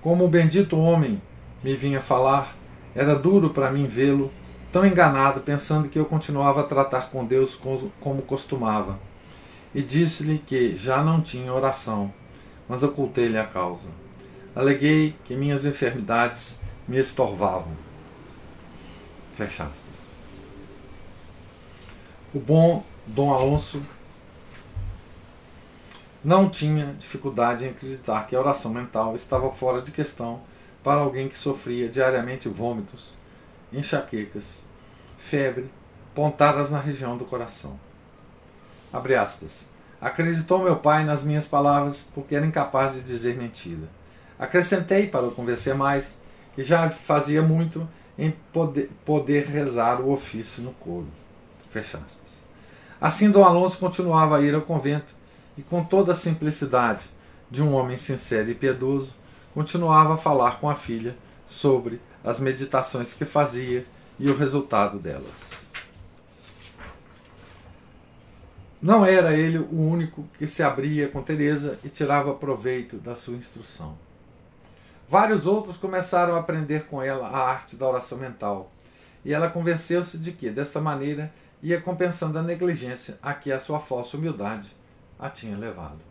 [0.00, 1.20] Como o bendito homem
[1.62, 2.56] me vinha falar,
[2.94, 4.32] era duro para mim vê-lo
[4.70, 7.60] tão enganado, pensando que eu continuava a tratar com Deus
[8.00, 8.98] como costumava.
[9.74, 12.12] E disse-lhe que já não tinha oração,
[12.68, 13.90] mas ocultei-lhe a causa.
[14.54, 17.72] Aleguei que minhas enfermidades me estorvavam.
[19.34, 20.12] Fecha aspas.
[22.34, 23.82] O bom Dom Alonso
[26.24, 30.40] não tinha dificuldade em acreditar que a oração mental estava fora de questão
[30.82, 33.14] para alguém que sofria diariamente vômitos,
[33.72, 34.66] enxaquecas,
[35.18, 35.70] febre,
[36.14, 37.78] pontadas na região do coração.
[38.92, 39.68] Abre aspas.
[40.00, 43.88] Acreditou meu pai nas minhas palavras porque era incapaz de dizer mentira.
[44.38, 46.20] Acrescentei, para o convencer mais,
[46.54, 51.06] que já fazia muito em poder, poder rezar o ofício no coro.
[51.70, 52.42] Fecha aspas.
[53.00, 55.14] Assim, Dom Alonso continuava a ir ao convento
[55.56, 57.06] e, com toda a simplicidade
[57.50, 59.14] de um homem sincero e piedoso,
[59.54, 63.84] continuava a falar com a filha sobre as meditações que fazia
[64.18, 65.71] e o resultado delas.
[68.82, 73.36] Não era ele o único que se abria com Teresa e tirava proveito da sua
[73.36, 73.96] instrução.
[75.08, 78.72] Vários outros começaram a aprender com ela a arte da oração mental,
[79.24, 83.78] e ela convenceu-se de que, desta maneira, ia compensando a negligência a que a sua
[83.78, 84.74] falsa humildade
[85.16, 86.04] a tinha levado.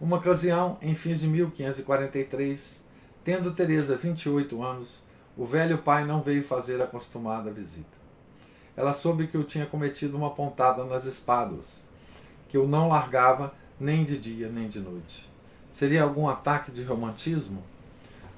[0.00, 2.86] Uma ocasião, em fins de 1543,
[3.24, 5.02] tendo Teresa 28 anos,
[5.36, 8.01] o velho pai não veio fazer a acostumada visita.
[8.76, 11.82] Ela soube que eu tinha cometido uma pontada nas espáduas,
[12.48, 15.30] que eu não largava nem de dia nem de noite.
[15.70, 17.62] Seria algum ataque de romantismo?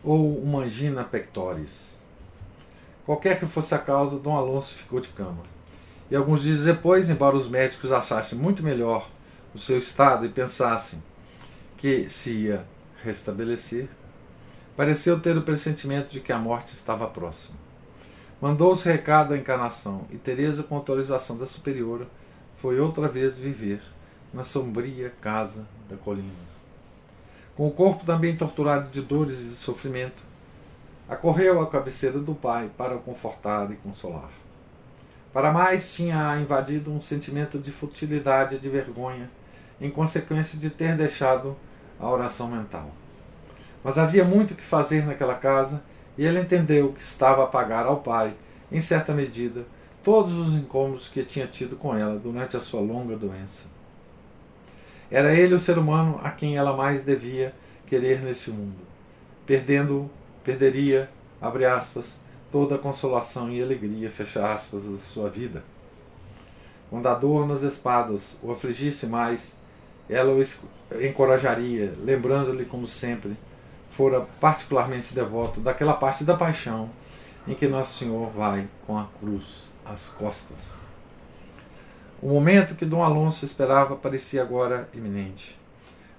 [0.03, 2.03] Ou uma angina pectoris?
[3.05, 5.43] Qualquer que fosse a causa, Dom Alonso ficou de cama.
[6.11, 9.09] E alguns dias depois, embora os médicos achassem muito melhor
[9.55, 11.03] o seu estado e pensassem
[11.77, 12.65] que se ia
[13.03, 13.89] restabelecer,
[14.77, 17.64] pareceu ter o pressentimento de que a morte estava próxima.
[18.45, 22.07] Mandou-se recado à encarnação e Teresa, com autorização da superiora,
[22.59, 23.81] foi outra vez viver
[24.35, 26.29] na sombria casa da colina.
[27.57, 30.23] Com o corpo também torturado de dores e de sofrimento,
[31.09, 34.29] acorreu à cabeceira do pai para o confortar e consolar.
[35.33, 39.31] Para mais, tinha invadido um sentimento de futilidade e de vergonha,
[39.81, 41.57] em consequência de ter deixado
[41.99, 42.91] a oração mental.
[43.83, 45.83] Mas havia muito que fazer naquela casa
[46.17, 48.35] e ele entendeu que estava a pagar ao pai,
[48.71, 49.67] em certa medida,
[50.03, 53.65] todos os incômodos que tinha tido com ela durante a sua longa doença.
[55.11, 57.55] Era ele o ser humano a quem ela mais devia
[57.87, 58.77] querer neste mundo.
[59.47, 60.11] Perdendo,
[60.43, 65.63] perderia, abre aspas, toda a consolação e alegria, fecha aspas, da sua vida.
[66.91, 69.59] Quando a dor nas espadas o afligisse mais,
[70.09, 70.43] ela o
[71.03, 73.37] encorajaria, lembrando-lhe, como sempre,
[73.97, 76.91] fora particularmente devoto daquela parte da paixão
[77.47, 80.73] em que Nosso Senhor vai com a cruz às costas.
[82.21, 85.59] O momento que Dom Alonso esperava parecia agora iminente.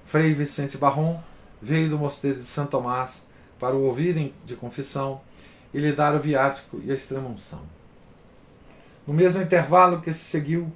[0.06, 1.20] Frei Vicente Barron
[1.62, 3.28] veio do mosteiro de São Tomás
[3.60, 5.20] para o ouvirem de confissão
[5.74, 7.62] e lhe dar o viático e a extrema-unção.
[9.06, 10.72] No mesmo intervalo que se seguiu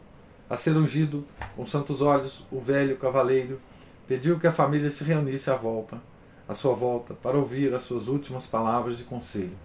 [0.49, 3.61] a ser ungido com santos olhos, o velho cavaleiro
[4.07, 6.01] pediu que a família se reunisse à volta,
[6.49, 9.55] à sua volta, para ouvir as suas últimas palavras de conselho.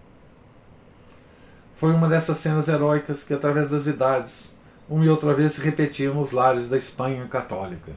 [1.76, 6.14] Foi uma dessas cenas heróicas que, através das idades, uma e outra vez se repetiam
[6.14, 7.92] nos lares da Espanha católica.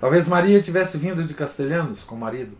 [0.00, 2.58] Talvez Maria tivesse vindo de Castelhanos com o marido.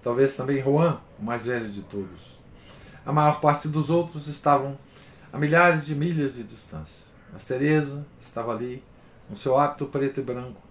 [0.00, 2.38] Talvez também Juan, o mais velho de todos.
[3.04, 4.78] A maior parte dos outros estavam
[5.32, 7.06] a milhares de milhas de distância.
[7.32, 8.80] Mas Teresa estava ali,
[9.28, 10.62] com seu hábito preto e branco,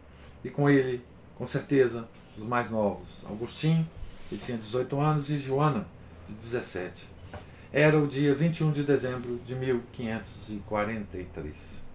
[0.46, 1.04] e com ele,
[1.36, 3.88] com certeza, os mais novos, Agostinho,
[4.30, 5.88] que tinha 18 anos, e Joana,
[6.28, 7.08] de 17.
[7.74, 11.88] Era o dia 21 de dezembro de 1543.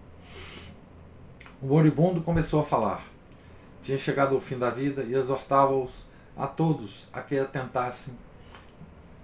[1.61, 3.07] O moribundo começou a falar.
[3.81, 8.13] Tinha chegado ao fim da vida e exortava-os a todos a que atentassem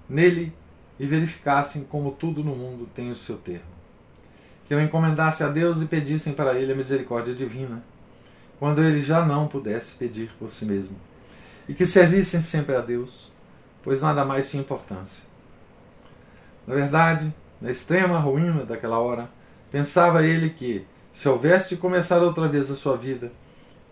[0.07, 0.53] nele
[0.99, 3.79] e verificassem como tudo no mundo tem o seu termo.
[4.65, 7.81] Que eu encomendasse a Deus e pedissem para ele a misericórdia divina,
[8.59, 10.97] quando ele já não pudesse pedir por si mesmo.
[11.69, 13.31] E que servissem sempre a Deus,
[13.81, 15.29] pois nada mais tinha importância
[16.69, 19.27] na verdade, na extrema ruína daquela hora,
[19.71, 23.31] pensava ele que, se houvesse de começar outra vez a sua vida,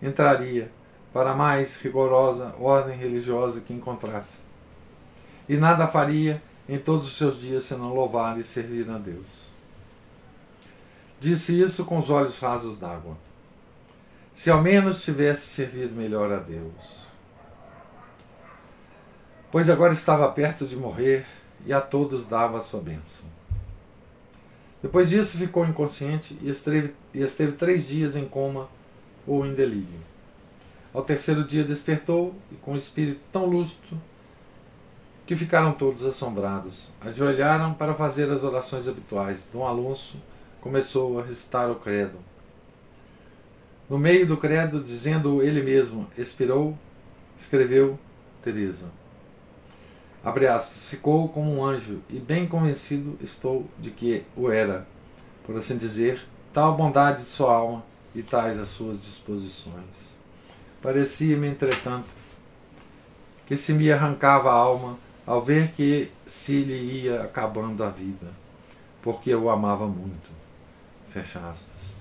[0.00, 0.70] entraria
[1.12, 4.42] para a mais rigorosa ordem religiosa que encontrasse.
[5.48, 9.26] E nada faria em todos os seus dias senão louvar e servir a Deus.
[11.18, 13.18] Disse isso com os olhos rasos d'água.
[14.32, 16.97] Se ao menos tivesse servido melhor a Deus.
[19.50, 21.24] Pois agora estava perto de morrer
[21.64, 23.24] e a todos dava a sua bênção.
[24.82, 28.68] Depois disso ficou inconsciente e esteve, e esteve três dias em coma
[29.26, 30.06] ou em delírio.
[30.92, 34.00] Ao terceiro dia despertou e com o espírito tão lúcido
[35.26, 36.90] que ficaram todos assombrados.
[37.00, 39.48] Ajoelharam para fazer as orações habituais.
[39.52, 40.16] Dom Alonso
[40.60, 42.18] começou a recitar o credo.
[43.90, 46.78] No meio do credo, dizendo ele mesmo, expirou,
[47.36, 47.98] escreveu
[48.42, 48.90] Teresa.
[50.28, 54.86] Abre aspas, ficou como um anjo, e bem convencido estou de que o era,
[55.42, 57.82] por assim dizer, tal bondade de sua alma
[58.14, 60.18] e tais as suas disposições.
[60.82, 62.08] Parecia-me, entretanto,
[63.46, 68.28] que se me arrancava a alma ao ver que se lhe ia acabando a vida,
[69.00, 70.28] porque eu o amava muito.
[71.08, 71.96] Fecha aspas.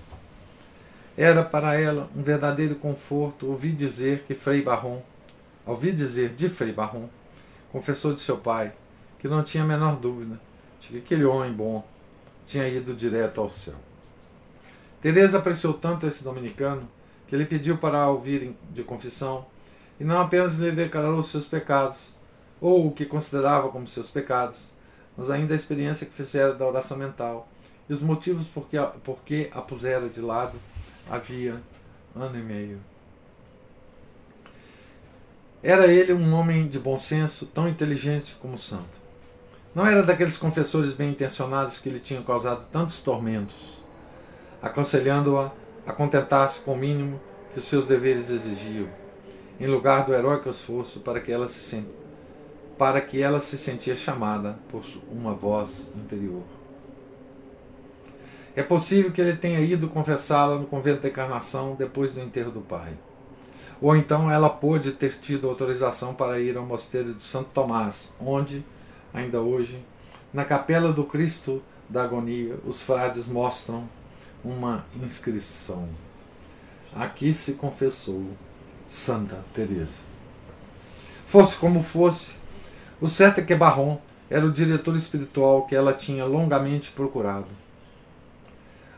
[1.18, 5.02] Era para ela um verdadeiro conforto ouvir dizer que Frei Barron,
[5.66, 7.08] ouvir dizer de Frei Barron,
[7.78, 8.74] confessou de seu pai
[9.20, 10.40] que não tinha a menor dúvida
[10.80, 11.86] de que aquele homem bom
[12.44, 13.76] tinha ido direto ao céu.
[15.00, 16.90] Teresa apreciou tanto esse dominicano
[17.28, 19.46] que ele pediu para ouvir de confissão
[20.00, 22.16] e não apenas lhe declarou os seus pecados,
[22.60, 24.72] ou o que considerava como seus pecados,
[25.16, 27.48] mas ainda a experiência que fizera da oração mental
[27.88, 30.58] e os motivos por que por que a pusera de lado
[31.08, 31.62] havia
[32.16, 32.80] ano e meio.
[35.62, 39.08] Era ele um homem de bom senso, tão inteligente como santo.
[39.74, 43.56] Não era daqueles confessores bem intencionados que lhe tinham causado tantos tormentos,
[44.62, 45.52] aconselhando-a
[45.86, 47.20] a, contentar-se com o mínimo
[47.54, 48.88] que os seus deveres exigiam,
[49.60, 51.86] em lugar do heróico esforço para que ela se
[52.78, 56.44] para que ela se sentia chamada por uma voz interior.
[58.56, 62.62] É possível que ele tenha ido confessá-la no convento da encarnação depois do enterro do
[62.62, 62.94] pai.
[63.82, 68.66] Ou então ela pôde ter tido autorização para ir ao mosteiro de Santo Tomás, onde,
[69.14, 69.84] ainda hoje,
[70.34, 73.88] na capela do Cristo da Agonia, os frades mostram
[74.44, 75.88] uma inscrição.
[76.94, 78.26] Aqui se confessou
[78.88, 80.02] Santa Teresa.
[81.28, 82.36] Fosse como fosse,
[83.00, 84.00] o certo é que Barron
[84.30, 87.48] era o diretor espiritual que ela tinha longamente procurado.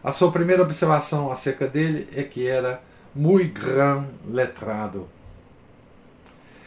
[0.03, 2.82] A sua primeira observação acerca dele é que era
[3.16, 5.07] muito grand letrado.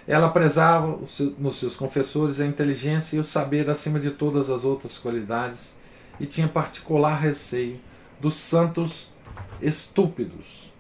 [0.06, 0.98] Ela prezava
[1.38, 5.76] nos seus confessores a inteligência e o saber acima de todas as outras qualidades
[6.18, 7.80] e tinha particular receio
[8.20, 9.12] dos santos
[9.60, 10.72] estúpidos.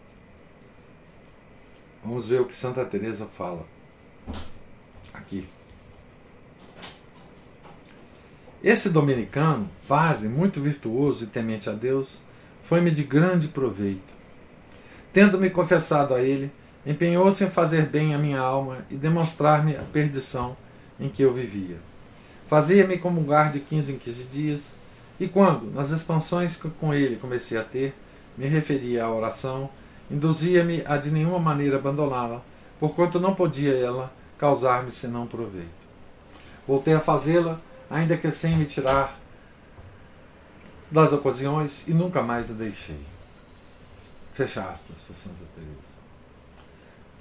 [2.04, 3.64] Vamos ver o que Santa Teresa fala
[5.14, 5.46] aqui.
[8.62, 12.20] Esse dominicano, padre muito virtuoso e temente a Deus,
[12.62, 14.11] foi-me de grande proveito.
[15.12, 16.50] Tendo-me confessado a ele,
[16.86, 20.56] empenhou-se em fazer bem à minha alma e demonstrar-me a perdição
[20.98, 21.76] em que eu vivia.
[22.46, 24.74] Fazia-me comungar de 15 em 15 dias,
[25.20, 27.94] e quando, nas expansões que com ele comecei a ter,
[28.36, 29.70] me referia à oração,
[30.10, 32.42] induzia-me a de nenhuma maneira abandoná-la,
[32.80, 35.68] porquanto não podia ela causar-me senão proveito.
[36.66, 39.18] Voltei a fazê-la, ainda que sem me tirar
[40.90, 43.11] das ocasiões, e nunca mais a deixei.
[44.32, 45.92] Fecha aspas para Santa Teresa.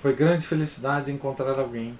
[0.01, 1.97] Foi grande felicidade encontrar alguém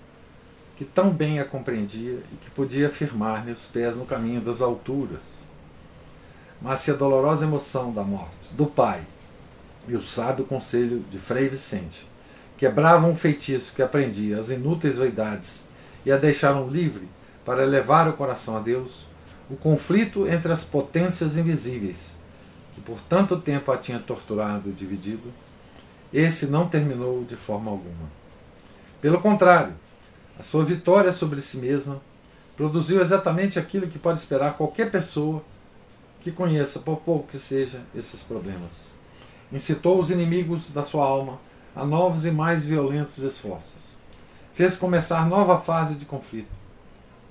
[0.78, 5.46] que tão bem a compreendia e que podia firmar-lhe os pés no caminho das alturas.
[6.62, 9.02] Mas se a dolorosa emoção da morte do pai
[9.88, 12.08] e o sábio conselho de Frei Vicente
[12.58, 15.66] quebravam um feitiço que aprendia as inúteis vaidades
[16.06, 17.08] e a deixaram livre
[17.44, 19.06] para elevar o coração a Deus,
[19.50, 22.18] o conflito entre as potências invisíveis,
[22.74, 25.32] que por tanto tempo a tinha torturado e dividido,
[26.14, 28.10] esse não terminou de forma alguma.
[29.00, 29.74] Pelo contrário,
[30.38, 32.02] a sua vitória sobre si mesma
[32.56, 35.44] produziu exatamente aquilo que pode esperar qualquer pessoa
[36.20, 38.94] que conheça, por pouco que seja, esses problemas.
[39.52, 41.40] Incitou os inimigos da sua alma
[41.76, 43.98] a novos e mais violentos esforços.
[44.54, 46.52] Fez começar nova fase de conflito,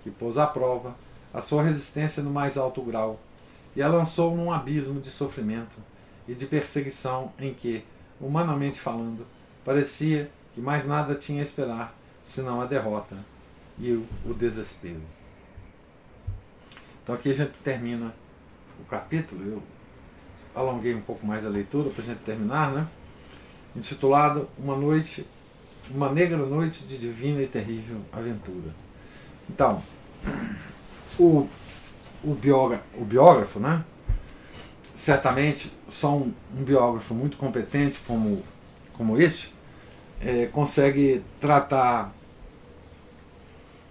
[0.02, 0.94] que pôs à prova
[1.32, 3.20] a sua resistência no mais alto grau
[3.74, 5.76] e a lançou num abismo de sofrimento
[6.26, 7.84] e de perseguição em que,
[8.20, 9.26] humanamente falando,
[9.64, 13.16] parecia que mais nada tinha a esperar senão a derrota
[13.78, 15.00] e o, desespero.
[17.02, 18.14] Então aqui a gente termina
[18.80, 19.42] o capítulo.
[19.44, 19.62] Eu
[20.54, 22.86] alonguei um pouco mais a leitura para a gente terminar, né?
[23.74, 25.26] intitulado Uma Noite,
[25.90, 28.74] Uma Negra Noite de Divina e Terrível Aventura.
[29.48, 29.82] Então,
[31.18, 31.48] o,
[32.24, 33.84] o, biógrafo, o biógrafo, né?
[34.94, 38.42] certamente só um, um, biógrafo muito competente como,
[38.92, 39.54] como este
[40.20, 42.12] é, consegue tratar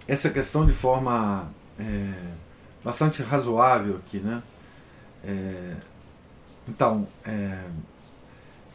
[0.06, 2.12] essa questão de forma é,
[2.84, 4.42] bastante razoável aqui, né?
[5.24, 5.76] É,
[6.68, 7.64] então, é,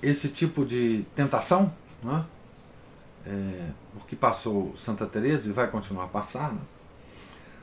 [0.03, 2.26] esse tipo de tentação, né?
[3.26, 6.60] é, o que passou Santa Teresa e vai continuar a passar, né?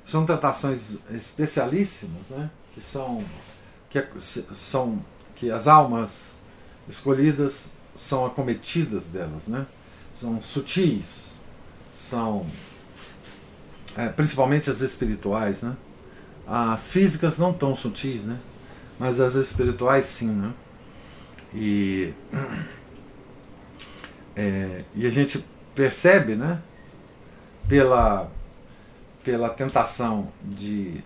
[0.06, 2.50] São tentações especialíssimas, né?
[2.74, 3.24] que são
[3.90, 5.04] que são
[5.36, 6.36] que as almas
[6.88, 9.66] escolhidas são acometidas delas, né?
[10.12, 11.34] São sutis,
[11.94, 12.46] são
[13.96, 15.76] é, principalmente as espirituais, né?
[16.46, 18.38] As físicas não tão sutis, né?
[18.98, 20.52] Mas as espirituais sim, né?
[21.54, 22.14] E,
[24.34, 25.44] é, e a gente
[25.74, 26.60] percebe, né,
[27.68, 28.30] pela,
[29.24, 31.02] pela tentação de,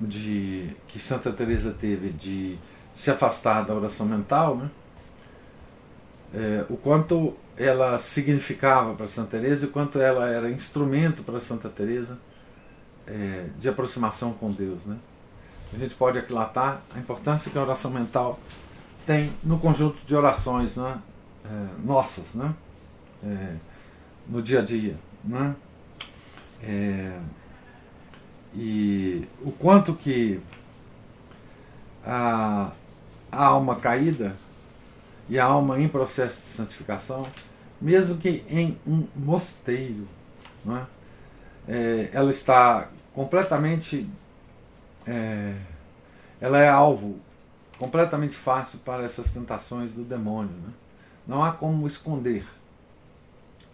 [0.00, 2.58] de que Santa Teresa teve de
[2.92, 4.70] se afastar da oração mental, né,
[6.34, 11.38] é, o quanto ela significava para Santa Teresa e o quanto ela era instrumento para
[11.40, 12.18] Santa Teresa
[13.06, 14.96] é, de aproximação com Deus, né?
[15.72, 18.40] A gente pode aquilatar a importância que a oração mental
[19.06, 20.98] tem no conjunto de orações né,
[21.44, 21.48] é,
[21.84, 22.52] nossas, né,
[23.22, 23.54] é,
[24.26, 24.96] no dia a dia.
[25.22, 25.54] Né,
[26.62, 27.18] é,
[28.54, 30.40] e o quanto que
[32.04, 32.72] a,
[33.30, 34.36] a alma caída
[35.28, 37.26] e a alma em processo de santificação,
[37.80, 40.06] mesmo que em um mosteiro,
[40.64, 40.86] né,
[41.68, 44.08] é, ela está completamente.
[45.06, 45.54] É,
[46.40, 47.18] ela é alvo
[47.78, 50.52] completamente fácil para essas tentações do demônio.
[50.52, 50.72] Né?
[51.26, 52.44] Não há como esconder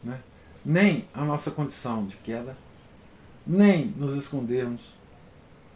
[0.02, 0.20] né?
[0.64, 2.56] nem a nossa condição de queda,
[3.46, 4.94] nem nos escondermos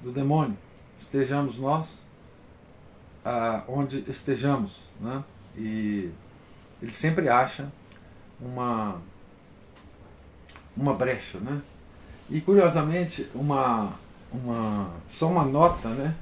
[0.02, 0.56] do demônio.
[0.98, 2.04] Estejamos nós
[3.24, 4.84] ah, onde estejamos.
[5.00, 5.22] Né?
[5.56, 6.10] E
[6.82, 7.70] ele sempre acha
[8.40, 9.00] uma,
[10.76, 11.38] uma brecha.
[11.38, 11.60] Né?
[12.28, 13.92] E curiosamente, uma,
[14.32, 16.16] uma, só uma nota, né?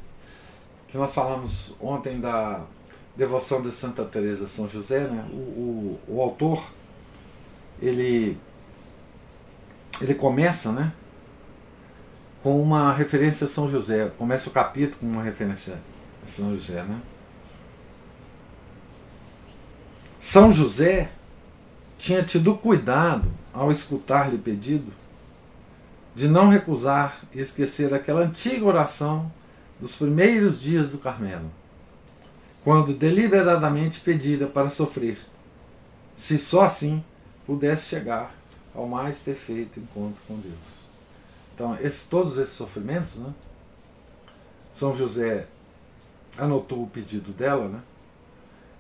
[0.88, 2.64] que nós falamos ontem da
[3.16, 5.28] devoção de Santa Teresa São José, né?
[5.32, 6.64] o, o, o autor
[7.80, 8.38] ele,
[10.00, 10.92] ele começa né?
[12.42, 15.78] Com uma referência a São José, começa o capítulo com uma referência
[16.24, 16.82] a São José.
[16.82, 17.00] Né?
[20.20, 21.10] São José
[21.98, 24.92] tinha tido cuidado ao escutar-lhe pedido
[26.14, 29.30] de não recusar e esquecer aquela antiga oração
[29.80, 31.50] dos primeiros dias do Carmelo,
[32.64, 35.18] quando deliberadamente pedira para sofrer,
[36.16, 37.02] se só assim
[37.46, 38.34] pudesse chegar
[38.74, 40.77] ao mais perfeito encontro com Deus.
[41.58, 43.34] Então, esses, todos esses sofrimentos, né,
[44.72, 45.48] São José
[46.38, 47.82] anotou o pedido dela né,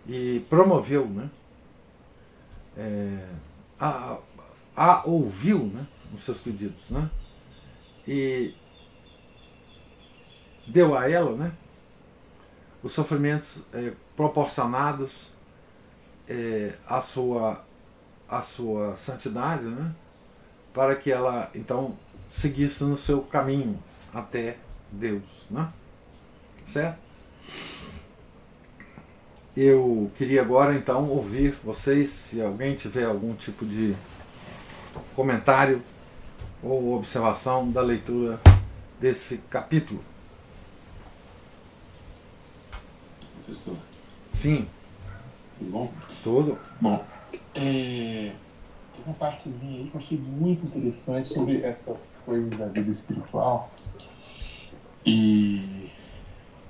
[0.06, 1.28] e promoveu, né,
[2.76, 3.28] é,
[3.80, 4.18] a,
[4.76, 6.88] a ouviu né, os seus pedidos.
[6.88, 7.10] Né,
[8.06, 8.54] e
[10.68, 11.52] deu a ela né,
[12.80, 15.32] os sofrimentos é, proporcionados
[16.28, 17.60] é, à, sua,
[18.28, 19.92] à sua santidade, né,
[20.72, 21.98] para que ela então
[22.28, 24.56] seguisse no seu caminho até
[24.90, 25.22] Deus.
[25.50, 25.68] Né?
[26.64, 26.98] Certo?
[29.56, 33.96] Eu queria agora então ouvir vocês, se alguém tiver algum tipo de
[35.16, 35.82] comentário
[36.62, 38.40] ou observação da leitura
[39.00, 40.02] desse capítulo.
[43.48, 43.76] professor?
[44.30, 44.68] Sim.
[45.58, 45.92] Tudo bom?
[46.22, 46.58] Tudo.
[46.80, 47.04] Bom,
[47.54, 48.32] é,
[49.08, 53.70] uma partezinha aí que eu achei muito interessante sobre essas coisas da vida espiritual.
[55.04, 55.90] E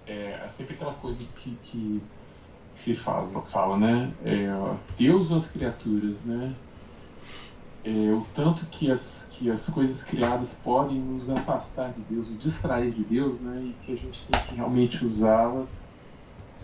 [0.07, 2.03] é, é sempre aquela coisa que, que
[2.75, 4.13] se faz, fala, né?
[4.25, 4.47] É,
[4.97, 6.55] Deus ou as criaturas, né?
[7.85, 12.39] É, o tanto que as, que as coisas criadas podem nos afastar de Deus, nos
[12.39, 13.61] distrair de Deus, né?
[13.63, 15.89] E que a gente tem que realmente usá-las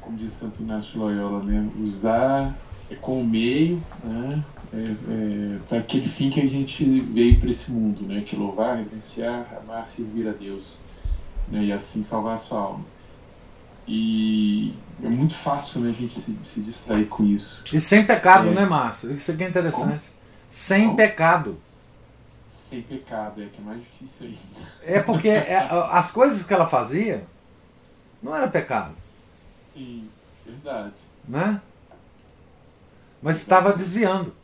[0.05, 1.69] como diz Santo Inácio de Loyola, né?
[1.81, 2.55] usar
[2.91, 4.45] é com o meio né?
[4.75, 8.23] É, é, para aquele fim que a gente veio para esse mundo, né?
[8.27, 10.81] que louvar, reverenciar, amar, servir a Deus
[11.49, 11.63] né?
[11.65, 12.85] e assim salvar a sua alma.
[13.87, 17.63] E é muito fácil né, a gente se, se distrair com isso.
[17.73, 18.55] E sem pecado, é.
[18.55, 19.13] né, Márcio?
[19.15, 20.07] Isso aqui é interessante.
[20.07, 20.15] Como?
[20.51, 20.97] Sem Como?
[20.97, 21.61] pecado.
[22.49, 24.71] Sem pecado, é que é mais difícil ainda.
[24.83, 27.25] É porque é, as coisas que ela fazia
[28.21, 28.95] não era pecado.
[29.67, 30.09] Sim,
[30.45, 30.95] verdade.
[31.29, 31.61] Né?
[33.23, 34.35] Mas estava desviando.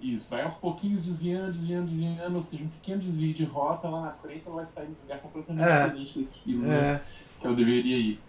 [0.00, 4.00] Isso, vai aos pouquinhos desviando, desviando, desviando, ou seja, um pequeno desvio de rota lá
[4.00, 5.84] na frente, ela vai sair de um lugar completamente é.
[5.84, 6.68] diferente daquilo é.
[6.68, 7.00] né,
[7.38, 8.20] que ela deveria ir.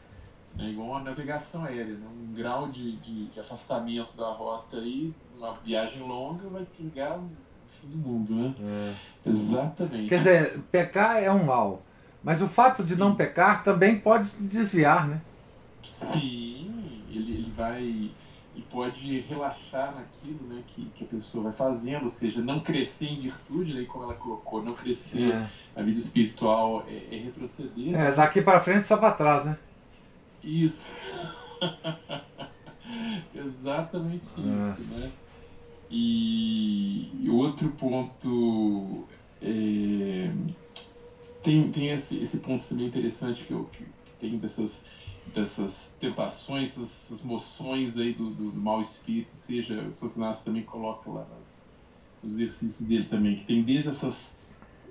[0.59, 2.05] É igual uma navegação aérea, né?
[2.07, 7.29] um grau de, de, de, afastamento da rota aí, uma viagem longa vai pegar o
[7.69, 8.53] fim do mundo, né?
[9.25, 9.29] É.
[9.29, 10.09] Exatamente.
[10.09, 11.81] Quer dizer, pecar é um mal,
[12.21, 12.99] mas o fato de Sim.
[12.99, 15.21] não pecar também pode desviar, né?
[15.81, 18.11] Sim, ele, ele vai
[18.55, 23.07] e pode relaxar naquilo né, que, que a pessoa vai fazendo, ou seja, não crescer
[23.07, 25.47] em virtude, né, como ela colocou, não crescer é.
[25.75, 27.95] a vida espiritual é, é retroceder.
[27.95, 29.57] É, daqui para frente só para trás, né?
[30.43, 30.97] Isso.
[33.33, 34.41] Exatamente é.
[34.41, 35.11] isso, né?
[35.89, 39.05] E, outro ponto
[39.41, 40.31] é,
[41.43, 44.87] tem, tem esse, esse ponto também interessante que eu que, que tem dessas
[45.33, 51.09] dessas tentações, essas moções aí do, do, do mau espírito, seja, o Santo também coloca
[51.09, 51.67] lá nas,
[52.21, 54.37] nos exercícios dele também, que tem desde essas,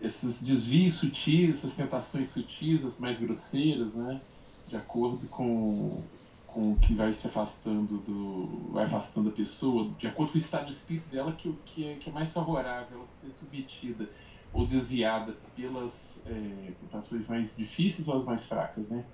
[0.00, 4.20] esses desvios sutis, essas tentações sutis, as mais grosseiras, né,
[4.68, 6.02] de acordo com,
[6.46, 10.40] com o que vai se afastando do vai afastando a pessoa, de acordo com o
[10.40, 14.08] estado de espírito dela que, que, é, que é mais favorável ela ser submetida
[14.52, 19.04] ou desviada pelas é, tentações mais difíceis ou as mais fracas, né?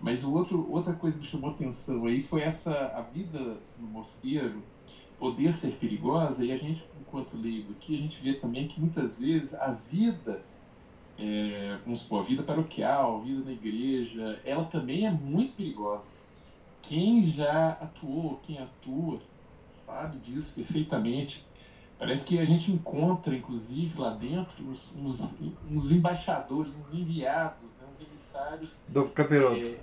[0.00, 4.62] Mas o outro, outra coisa que chamou atenção aí foi essa a vida no mosteiro
[5.18, 9.18] poder ser perigosa e a gente, enquanto leigo aqui, a gente vê também que muitas
[9.18, 10.42] vezes a vida,
[11.18, 16.12] é, vamos supor, a vida paroquial, a vida na igreja, ela também é muito perigosa.
[16.82, 19.20] Quem já atuou, quem atua,
[19.64, 21.44] sabe disso perfeitamente
[21.98, 25.40] Parece que a gente encontra, inclusive, lá dentro, uns, uns,
[25.70, 28.76] uns embaixadores, uns enviados, né, uns emissários.
[28.86, 29.66] Do capiroto.
[29.66, 29.76] É,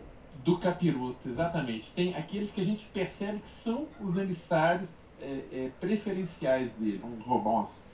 [0.43, 1.91] do capiroto, exatamente.
[1.91, 6.99] Tem aqueles que a gente percebe que são os emissários é, é, preferenciais dele.
[7.01, 7.88] Vamos roubar umas,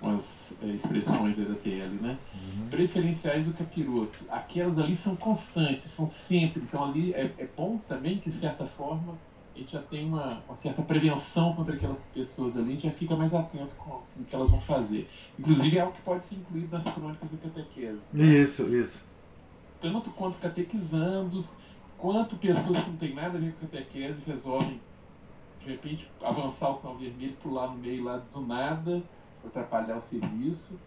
[0.00, 2.18] umas é, expressões aí da TL, né?
[2.34, 2.68] Uhum.
[2.70, 4.24] Preferenciais do capiroto.
[4.30, 6.62] Aquelas ali são constantes, são sempre.
[6.62, 9.18] Então ali é, é bom também que, de certa forma,
[9.58, 12.92] a gente já tem uma, uma, certa prevenção contra aquelas pessoas ali, a gente já
[12.92, 15.08] fica mais atento com o que elas vão fazer.
[15.36, 18.16] Inclusive é algo que pode ser incluído nas crônicas da catequese.
[18.16, 18.24] Né?
[18.24, 19.04] Isso, isso.
[19.80, 21.56] Tanto quanto catequizandos,
[21.96, 24.80] quanto pessoas que não têm nada a ver com catequese resolvem,
[25.60, 29.02] de repente, avançar o sinal vermelho, pular no meio lá do nada,
[29.44, 30.78] atrapalhar o serviço.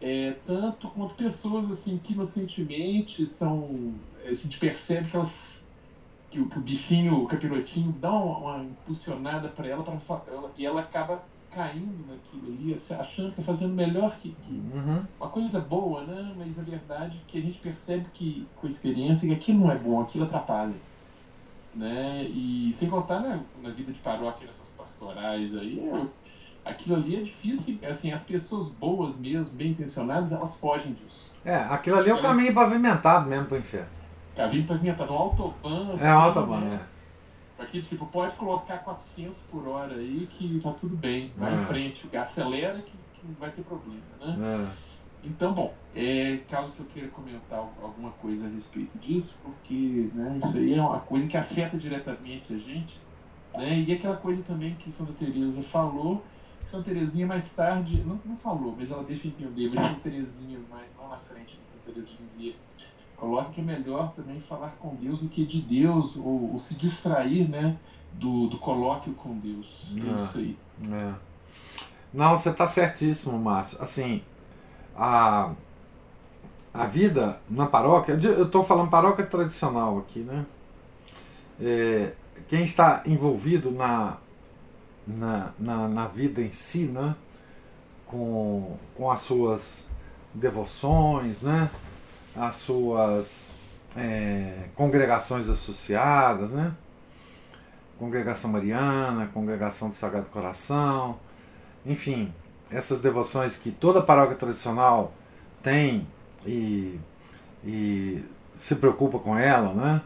[0.00, 3.94] É, tanto quanto pessoas assim que inocentemente são.
[4.24, 5.61] A gente percebe que elas
[6.32, 9.94] que, o, que o bichinho, o capirotinho, dá uma, uma impulsionada para ela, pra,
[10.28, 11.22] ela e ela acaba
[11.54, 15.04] caindo naquilo ali, achando que está fazendo melhor que, que uhum.
[15.20, 16.32] uma coisa boa, né?
[16.38, 19.76] Mas na verdade que a gente percebe que com a experiência que aquilo não é
[19.76, 20.74] bom, aquilo atrapalha,
[21.74, 22.24] né?
[22.24, 27.22] E sem contar né, na vida de paróquia, nessas pastorais aí, é, aquilo ali é
[27.22, 31.30] difícil, assim, as pessoas boas mesmo, bem intencionadas, elas fogem disso.
[31.44, 32.30] É, aquilo ali é o elas...
[32.30, 34.01] caminho pavimentado mesmo para o inferno.
[34.36, 35.92] Caminho pavimentado, um autobahn.
[35.94, 36.80] Assim, é, autobahn, né?
[36.88, 37.62] é.
[37.62, 41.54] Aqui, tipo, pode colocar 400 por hora aí que tá tudo bem, vai é.
[41.54, 44.36] em frente, acelera que, que não vai ter problema, né?
[44.68, 44.92] É.
[45.24, 50.56] Então, bom, é, caso eu queira comentar alguma coisa a respeito disso, porque né, isso
[50.56, 53.00] aí é uma coisa que afeta diretamente a gente,
[53.54, 53.78] né?
[53.86, 56.24] E aquela coisa também que Santa Teresa falou,
[56.64, 60.90] Santa Teresinha mais tarde, não, não falou, mas ela deixa entender, mas Santa Teresinha mais
[60.98, 62.54] lá na frente, Santa Teresa dizia
[63.22, 66.74] coloca que é melhor também falar com Deus do que de Deus, ou, ou se
[66.74, 67.76] distrair, né?
[68.14, 69.94] Do, do colóquio com Deus.
[69.96, 70.58] É, é isso aí.
[70.90, 71.14] É.
[72.12, 73.78] Não, você está certíssimo, Márcio.
[73.80, 74.22] Assim,
[74.96, 75.52] a,
[76.74, 80.44] a vida na paróquia, eu estou falando paróquia tradicional aqui, né?
[81.60, 82.14] É,
[82.48, 84.16] quem está envolvido na,
[85.06, 87.14] na, na, na, vida em si, né?
[88.04, 89.86] Com, com as suas
[90.34, 91.70] devoções, né?
[92.36, 93.52] As suas
[93.96, 96.72] é, congregações associadas, né?
[97.98, 101.18] Congregação Mariana, Congregação do Sagrado Coração,
[101.86, 102.32] enfim,
[102.70, 105.12] essas devoções que toda paróquia tradicional
[105.62, 106.06] tem
[106.44, 106.98] e,
[107.64, 108.24] e
[108.56, 110.02] se preocupa com ela, né?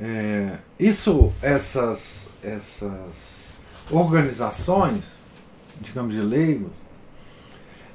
[0.00, 3.58] É, isso, essas, essas
[3.90, 5.24] organizações,
[5.80, 6.70] digamos de leigos,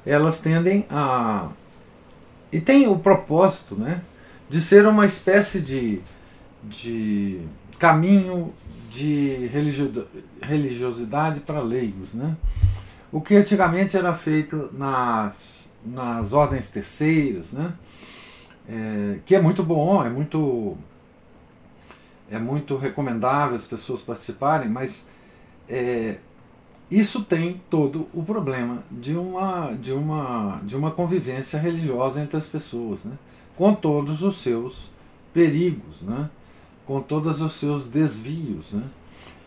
[0.04, 1.48] elas tendem a
[2.52, 4.02] e tem o propósito né,
[4.48, 6.00] de ser uma espécie de,
[6.62, 7.40] de
[7.78, 8.52] caminho
[8.90, 10.06] de religio,
[10.42, 12.12] religiosidade para leigos.
[12.12, 12.36] Né?
[13.10, 17.72] O que antigamente era feito nas, nas ordens terceiras, né?
[18.68, 20.76] É, que é muito bom, é muito,
[22.30, 25.08] é muito recomendável as pessoas participarem, mas
[25.68, 26.18] é,
[26.92, 32.46] isso tem todo o problema de uma, de uma, de uma convivência religiosa entre as
[32.46, 33.14] pessoas, né?
[33.56, 34.90] com todos os seus
[35.32, 36.28] perigos, né?
[36.84, 38.72] com todos os seus desvios.
[38.72, 38.82] Né?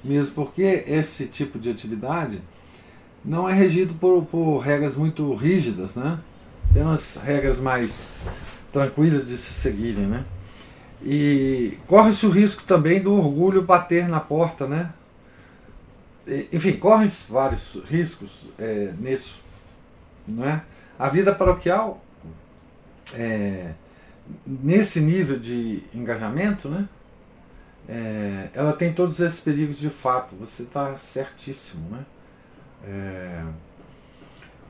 [0.04, 2.41] Mesmo porque esse tipo de atividade
[3.24, 6.20] não é regido por, por regras muito rígidas, né?
[6.72, 8.12] apenas regras mais
[8.72, 10.08] tranquilas de se seguirem.
[10.08, 10.26] Né?
[11.04, 14.91] E corre-se o risco também do orgulho bater na porta né?
[16.51, 19.39] Enfim, correm vários riscos é, nisso.
[20.28, 20.63] Não é?
[20.97, 22.03] A vida paroquial,
[23.13, 23.73] é,
[24.45, 26.88] nesse nível de engajamento, né,
[27.88, 30.36] é, ela tem todos esses perigos de fato.
[30.38, 31.88] Você está certíssimo.
[31.89, 32.05] Né?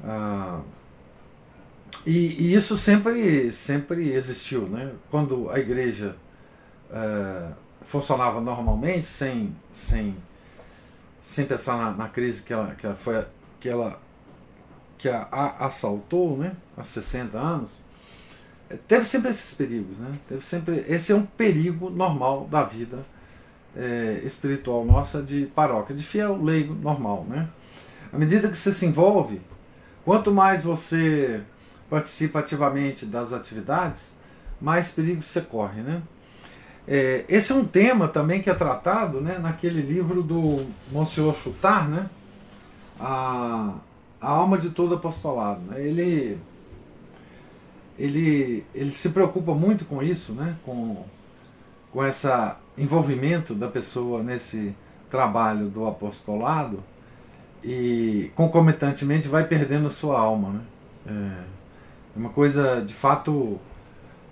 [0.03, 0.61] Ah,
[2.05, 4.67] e, e, isso sempre, sempre existiu.
[4.67, 4.91] Né?
[5.09, 6.15] Quando a igreja
[6.91, 7.49] é,
[7.83, 10.15] funcionava normalmente, sem, sem
[11.25, 13.25] sem pensar na, na, crise que ela, que ela foi
[13.59, 13.99] que ela
[14.95, 17.71] que a, a, assaltou né, há 60 anos,
[18.69, 19.97] é, teve sempre esses perigos.
[19.97, 20.19] Né?
[20.27, 22.99] Teve sempre, esse é um perigo normal da vida
[23.75, 27.25] é, espiritual nossa de paróquia, de fiel leigo normal.
[27.27, 27.49] Né?
[28.13, 29.41] À medida que você se envolve,
[30.05, 31.41] quanto mais você
[31.89, 34.15] participa ativamente das atividades,
[34.61, 35.81] mais perigo você corre.
[35.81, 36.03] Né?
[36.87, 41.89] É, esse é um tema também que é tratado né, naquele livro do Monsenhor Chutar,
[41.89, 42.09] né,
[42.99, 43.73] a,
[44.21, 45.61] a alma de todo apostolado.
[45.61, 45.81] Né?
[45.81, 46.37] Ele,
[47.97, 51.03] ele, ele se preocupa muito com isso, né, com,
[51.91, 52.27] com esse
[52.77, 54.75] envolvimento da pessoa nesse
[55.09, 56.83] trabalho do apostolado
[57.63, 60.61] e concomitantemente vai perdendo a sua alma.
[61.05, 61.45] Né?
[62.15, 63.59] É uma coisa de fato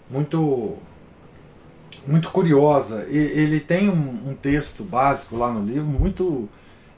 [0.08, 0.78] muito
[2.06, 3.08] muito curiosa.
[3.10, 6.50] E, ele tem um, um, texto básico lá no livro, muito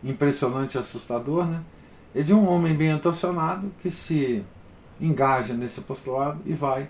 [0.03, 1.61] impressionante e assustador, né?
[2.13, 4.43] é de um homem bem intencionado que se
[4.99, 6.87] engaja nesse apostolado e vai,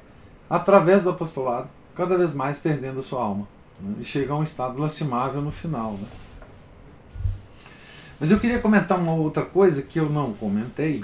[0.50, 3.48] através do apostolado, cada vez mais perdendo a sua alma.
[3.80, 3.96] Né?
[4.02, 5.94] E chega a um estado lastimável no final.
[5.94, 6.08] Né?
[8.20, 11.04] Mas eu queria comentar uma outra coisa que eu não comentei,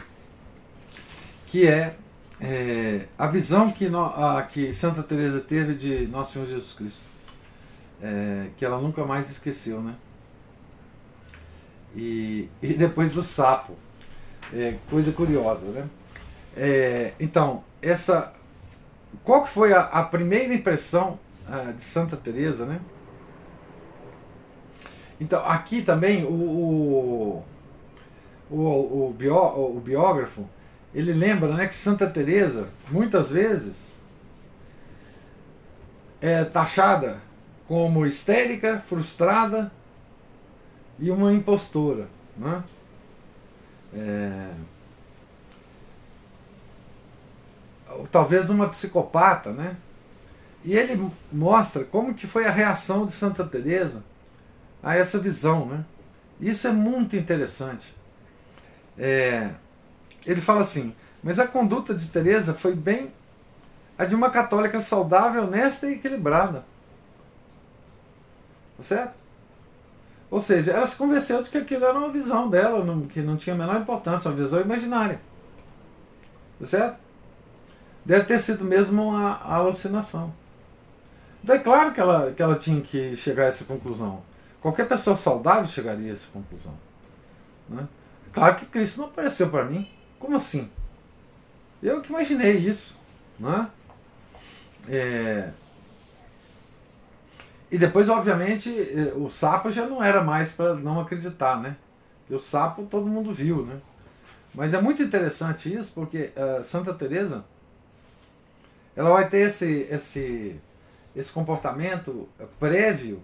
[1.47, 1.95] que é,
[2.42, 7.02] é a visão que, no, a, que Santa Teresa teve de Nosso Senhor Jesus Cristo,
[8.02, 9.94] é, que ela nunca mais esqueceu, né?
[11.96, 13.76] E, e depois do sapo,
[14.52, 15.88] é, coisa curiosa, né?
[16.58, 18.34] É, então, essa,
[19.24, 22.82] qual que foi a, a primeira impressão uh, de Santa Teresa, né?
[25.20, 27.46] Então, aqui também o, o,
[28.50, 30.50] o, o, o biógrafo
[30.94, 33.92] ele lembra né, que Santa Teresa muitas vezes
[36.20, 37.22] é taxada
[37.68, 39.72] como histérica, frustrada
[41.00, 42.08] e uma impostora.
[42.38, 42.64] Né?
[43.94, 44.52] É,
[48.12, 49.76] talvez uma psicopata, né?
[50.64, 54.04] E ele mostra como que foi a reação de Santa Teresa
[54.84, 55.86] a essa visão, né?
[56.39, 57.94] Isso é muito interessante.
[58.98, 59.52] É,
[60.26, 63.11] ele fala assim: mas a conduta de Teresa foi bem
[63.97, 66.65] a de uma católica saudável, honesta e equilibrada.
[68.78, 69.22] Tá certo?
[70.30, 73.53] Ou seja, ela se convenceu de que aquilo era uma visão dela, que não tinha
[73.53, 75.22] a menor importância, uma visão imaginária.
[76.59, 76.99] Tá certo?
[78.03, 80.34] Deve ter sido mesmo uma alucinação.
[81.43, 84.24] Então é claro que ela, que ela tinha que chegar a essa conclusão.
[84.61, 86.74] Qualquer pessoa saudável chegaria a essa conclusão.
[87.67, 87.88] Né?
[88.32, 89.88] Claro que Cristo não apareceu para mim.
[90.22, 90.69] Como assim?
[91.82, 92.95] Eu que imaginei isso.
[93.39, 93.67] Né?
[94.88, 95.49] É...
[97.72, 101.78] E depois, obviamente, é, o sapo já não era mais para não acreditar, né?
[102.19, 103.82] Porque o sapo todo mundo viu, né?
[104.53, 107.45] Mas é muito interessante isso, porque uh, Santa Teresa
[108.95, 110.59] ela vai ter esse, esse,
[111.15, 112.28] esse comportamento
[112.59, 113.24] prévio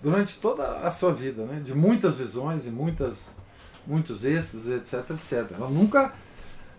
[0.00, 1.60] durante toda a sua vida, né?
[1.60, 3.34] de muitas visões e muitas,
[3.84, 5.52] muitos êxtases, etc, etc.
[5.56, 6.14] Ela nunca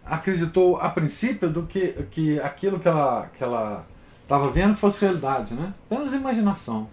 [0.06, 3.86] acreditou a princípio do que, que aquilo que ela que ela
[4.24, 5.74] estava vendo fosse realidade, né?
[5.90, 6.88] apenas imaginação.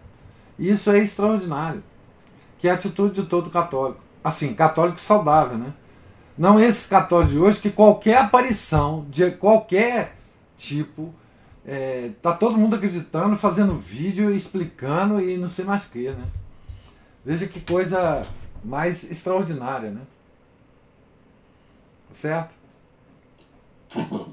[0.59, 1.83] E isso é extraordinário,
[2.59, 4.01] que é a atitude de todo católico.
[4.23, 5.73] Assim, católico saudável, né?
[6.37, 10.17] Não esses católicos de hoje que qualquer aparição de qualquer
[10.57, 11.15] tipo
[11.65, 16.25] é, tá todo mundo acreditando, fazendo vídeo, explicando e não sei mais o que, né?
[17.25, 18.27] Veja que coisa
[18.65, 20.01] mais extraordinária, né?
[22.11, 22.58] Certo?
[23.89, 24.29] Professor,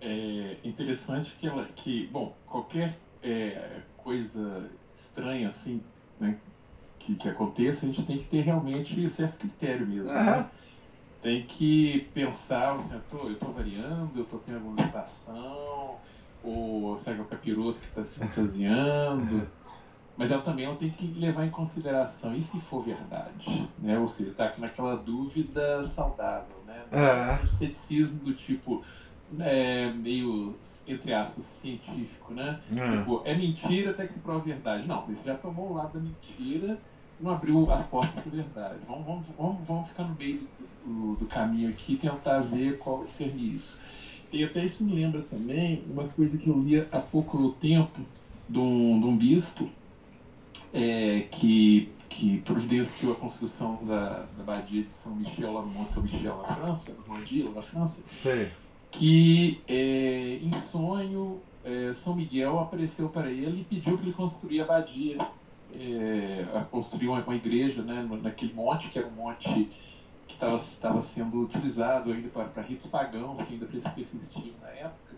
[0.00, 5.82] é interessante que ela, que, bom, qualquer é, coisa estranha assim,
[6.18, 6.36] né,
[6.98, 10.14] que, que aconteça, a gente tem que ter realmente certo critério mesmo, uhum.
[10.14, 10.48] né?
[11.20, 15.96] Tem que pensar, assim, eu tô, eu tô variando, eu tô tendo alguma estação,
[16.42, 19.46] ou será que é o capiroto que está se fantasiando?
[20.16, 23.68] Mas ela também ela tem que levar em consideração, e se for verdade?
[23.78, 23.98] Né?
[23.98, 26.56] Ou seja, está naquela dúvida saudável?
[26.90, 27.42] É.
[27.42, 28.82] Um ceticismo do tipo,
[29.38, 30.56] é, meio,
[30.88, 32.60] entre aspas, científico, né?
[32.76, 32.98] É.
[32.98, 34.86] Tipo, é mentira até que se prova verdade.
[34.86, 36.78] Não, você já tomou o lado da mentira,
[37.20, 38.78] não abriu as portas para verdade.
[38.86, 40.46] Vamos, vamos, vamos, vamos ficar no meio
[40.84, 43.78] do, do, caminho aqui e tentar ver qual seria isso.
[44.32, 48.00] E até isso me lembra também uma coisa que eu li há pouco tempo
[48.48, 49.68] de um, de um bispo
[50.72, 55.92] é, que, que providenciou a construção da, da abadia de São Michel, lá no Monte
[55.92, 58.50] São Michel, na França, no Normandia, lá na França, Sim.
[58.90, 64.60] que é, em sonho é, São Miguel apareceu para ele e pediu para ele construir
[64.60, 65.18] a abadia,
[65.72, 69.68] é, construir uma, uma igreja né, naquele monte, que era um monte
[70.26, 75.14] que estava sendo utilizado ainda para, para ritos pagãos que ainda persistiam na época.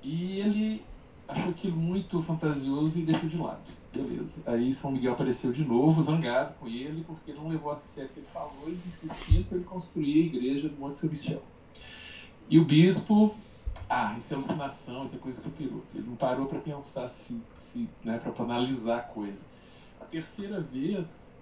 [0.00, 0.82] E ele
[1.28, 3.60] achou aquilo muito fantasioso e deixou de lado.
[3.92, 4.42] Beleza.
[4.46, 8.20] Aí São Miguel apareceu de novo, zangado com ele, porque não levou a sério que
[8.20, 11.42] ele falou e insistia para ele construir a igreja do Monte Michel.
[12.48, 13.34] E o bispo,
[13.90, 15.86] ah, isso é alucinação, isso é coisa eu piloto.
[15.94, 19.44] Ele não parou para pensar, se, se, né, para analisar a coisa.
[20.00, 21.38] A terceira vez,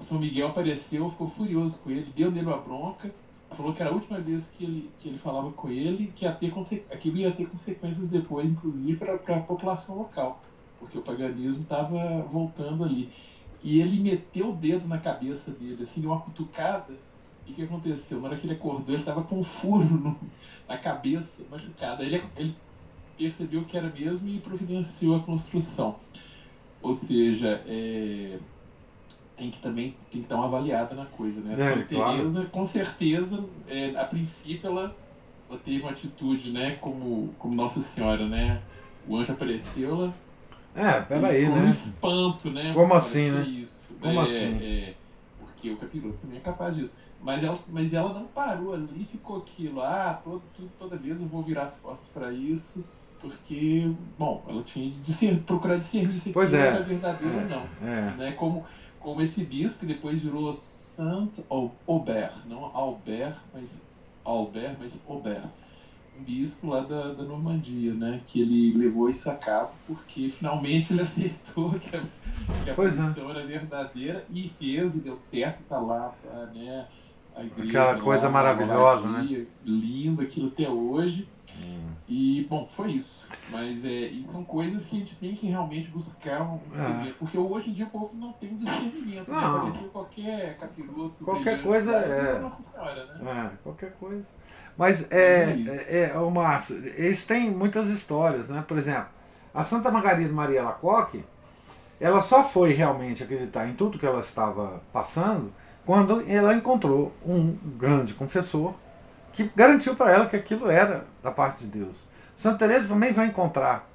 [0.00, 3.12] são Miguel apareceu, ficou furioso com ele, deu nele uma bronca,
[3.52, 6.32] falou que era a última vez que ele, que ele falava com ele, que ia
[6.32, 6.52] ter
[6.90, 10.42] aquilo ia ter consequências depois, inclusive para a população local,
[10.78, 13.10] porque o paganismo estava voltando ali.
[13.62, 16.94] E ele meteu o dedo na cabeça dele, assim, uma cutucada,
[17.46, 18.20] e o que aconteceu?
[18.20, 20.16] Na hora que ele acordou, ele estava com um furo no,
[20.68, 22.02] na cabeça, machucado.
[22.02, 22.56] Ele, ele
[23.16, 25.96] percebeu que era mesmo e providenciou a construção.
[26.80, 28.38] Ou seja, é,
[29.36, 31.54] tem que também tem que dar uma avaliada na coisa, né?
[31.58, 32.16] É, Santa claro.
[32.16, 34.94] Teresa, com certeza, é, a princípio ela,
[35.48, 38.60] ela teve uma atitude, né, como, como Nossa Senhora, né?
[39.06, 40.14] O anjo apareceu, ela
[40.74, 41.62] É, peraí, né?
[41.62, 42.72] um espanto, né?
[42.74, 43.42] Como assim, né?
[43.44, 43.94] Isso.
[44.00, 44.58] Como É, assim?
[44.62, 44.94] é,
[45.38, 46.94] porque o capiroto também é capaz disso.
[47.20, 50.42] Mas ela, mas ela não parou ali e ficou aquilo, ah, todo,
[50.78, 52.84] toda vez eu vou virar as costas para isso,
[53.20, 56.66] porque, bom, ela tinha de discernir, procurar discernir se Pois é.
[56.66, 58.10] era verdadeiro ou não É.
[58.16, 58.32] né?
[58.32, 58.64] Como,
[59.02, 63.80] como esse bispo que depois virou Santo Au- Aubert, não Albert, mas
[64.24, 65.48] Albert, mas Aubert.
[66.18, 68.20] Um bispo lá da, da Normandia, né?
[68.26, 73.30] Que ele levou isso a cabo porque finalmente ele aceitou que a, que a é.
[73.30, 76.86] era verdadeira e fez e deu certo, tá lá, tá, né?
[77.34, 79.46] A igreja Aquela lá, coisa a maravilhosa, né?
[79.64, 81.26] Lindo aquilo até hoje.
[81.64, 81.90] Hum.
[82.08, 83.28] E, bom, foi isso.
[83.50, 86.68] Mas é, são coisas que a gente tem que realmente buscar um É.
[86.68, 87.14] discernimento.
[87.18, 89.30] Porque hoje em dia o povo não tem discernimento.
[89.30, 89.40] Né?
[89.40, 89.56] Não.
[89.58, 91.24] Apareceu qualquer capiroto.
[91.24, 93.50] Qualquer coisa é- é Nossa Senhora, né?
[93.54, 94.26] É, qualquer coisa.
[94.76, 98.64] Mas é, é é, é, ô Márcio, eles têm muitas histórias, né?
[98.66, 99.08] Por exemplo,
[99.54, 101.24] a Santa Margarida Maria Lacoque,
[102.00, 105.52] ela só foi realmente acreditar em tudo que ela estava passando
[105.86, 108.74] quando ela encontrou um grande confessor
[109.32, 112.06] que garantiu para ela que aquilo era da parte de Deus.
[112.34, 113.88] Santa Teresa também vai encontrar.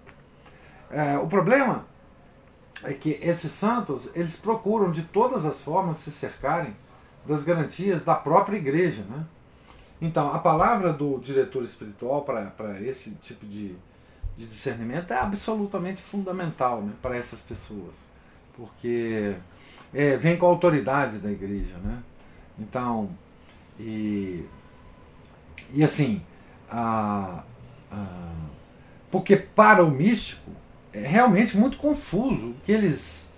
[0.90, 1.86] É, o problema
[2.84, 6.76] é que esses santos eles procuram de todas as formas se cercarem
[7.26, 9.26] das garantias da própria igreja, né?
[10.00, 13.76] Então, a palavra do diretor espiritual para esse tipo de,
[14.36, 17.96] de discernimento é absolutamente fundamental né, para essas pessoas,
[18.56, 19.36] porque
[19.92, 21.76] é, vem com a autoridade da igreja.
[21.84, 22.00] Né?
[22.60, 23.10] Então,
[23.80, 24.46] e,
[25.74, 26.22] e assim,
[26.70, 27.44] a,
[27.92, 28.32] a,
[29.12, 30.52] porque para o místico
[30.94, 33.34] é realmente muito confuso o que eles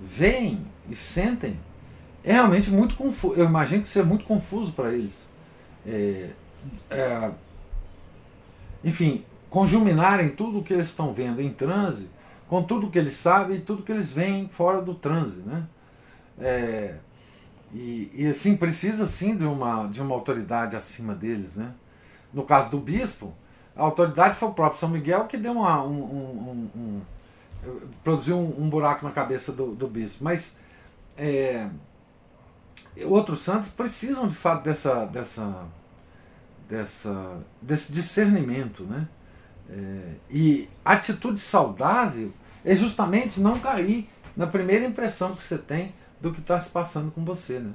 [0.00, 1.58] veem e sentem.
[2.22, 3.34] É realmente muito confuso.
[3.34, 5.28] Eu imagino que seja muito confuso para eles
[5.86, 6.30] é,
[6.90, 7.30] é,
[8.84, 12.10] enfim, conjuminarem tudo o que eles estão vendo em transe
[12.48, 15.64] com tudo o que eles sabem e tudo que eles veem fora do transe, né?
[16.38, 16.96] É,
[17.72, 21.72] e, e assim precisa sim de uma de uma autoridade acima deles, né?
[22.32, 23.32] No caso do bispo,
[23.76, 27.00] a autoridade foi o próprio São Miguel que deu uma, um, um, um, um
[28.02, 30.56] produziu um, buraco na cabeça do, do bispo, mas
[31.16, 31.68] é,
[33.04, 35.66] outros santos precisam de fato dessa, dessa,
[36.68, 38.84] dessa, desse discernimento.
[38.84, 39.08] Né?
[39.68, 42.32] É, e atitude saudável
[42.64, 47.10] é justamente não cair na primeira impressão que você tem do que está se passando
[47.10, 47.58] com você.
[47.58, 47.72] Né?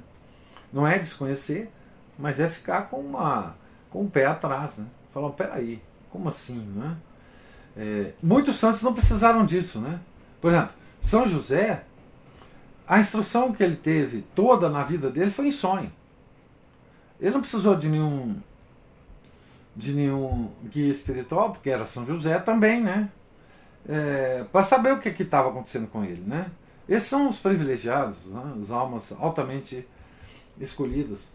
[0.72, 1.70] Não é desconhecer,
[2.18, 3.56] mas é ficar com, uma,
[3.90, 4.78] com o pé atrás.
[4.78, 4.86] Né?
[5.12, 6.60] Falar, peraí, como assim?
[6.60, 6.96] Né?
[7.76, 9.80] É, muitos santos não precisaram disso.
[9.80, 10.00] Né?
[10.40, 11.84] Por exemplo, São José
[12.86, 15.92] a instrução que ele teve toda na vida dele foi em sonho.
[17.20, 18.36] Ele não precisou de nenhum
[19.74, 23.10] de nenhum guia espiritual, porque era São José também, né?
[23.86, 26.50] É, para saber o que estava acontecendo com ele, né?
[26.88, 28.54] Esses são os privilegiados, né?
[28.60, 29.86] as almas altamente
[30.58, 31.32] escolhidas.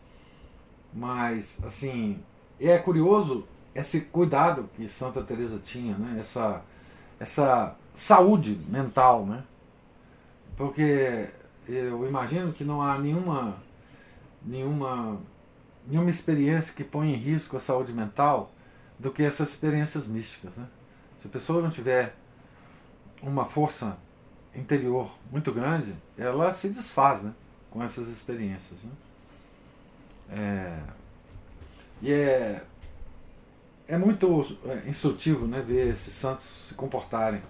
[0.93, 2.21] Mas, assim,
[2.59, 6.17] é curioso esse cuidado que Santa Teresa tinha, né?
[6.19, 6.61] Essa,
[7.19, 9.43] essa saúde mental, né?
[10.55, 11.29] Porque
[11.67, 13.57] eu imagino que não há nenhuma
[14.43, 15.19] nenhuma
[15.87, 18.51] nenhuma experiência que põe em risco a saúde mental
[18.99, 20.67] do que essas experiências místicas, né?
[21.17, 22.15] Se a pessoa não tiver
[23.21, 23.97] uma força
[24.55, 27.33] interior muito grande, ela se desfaz, né?
[27.69, 28.91] Com essas experiências, né?
[30.29, 30.79] É,
[32.01, 32.63] e é
[33.87, 34.45] é muito
[34.87, 35.61] instrutivo, né?
[35.61, 37.41] Ver esses santos se comportarem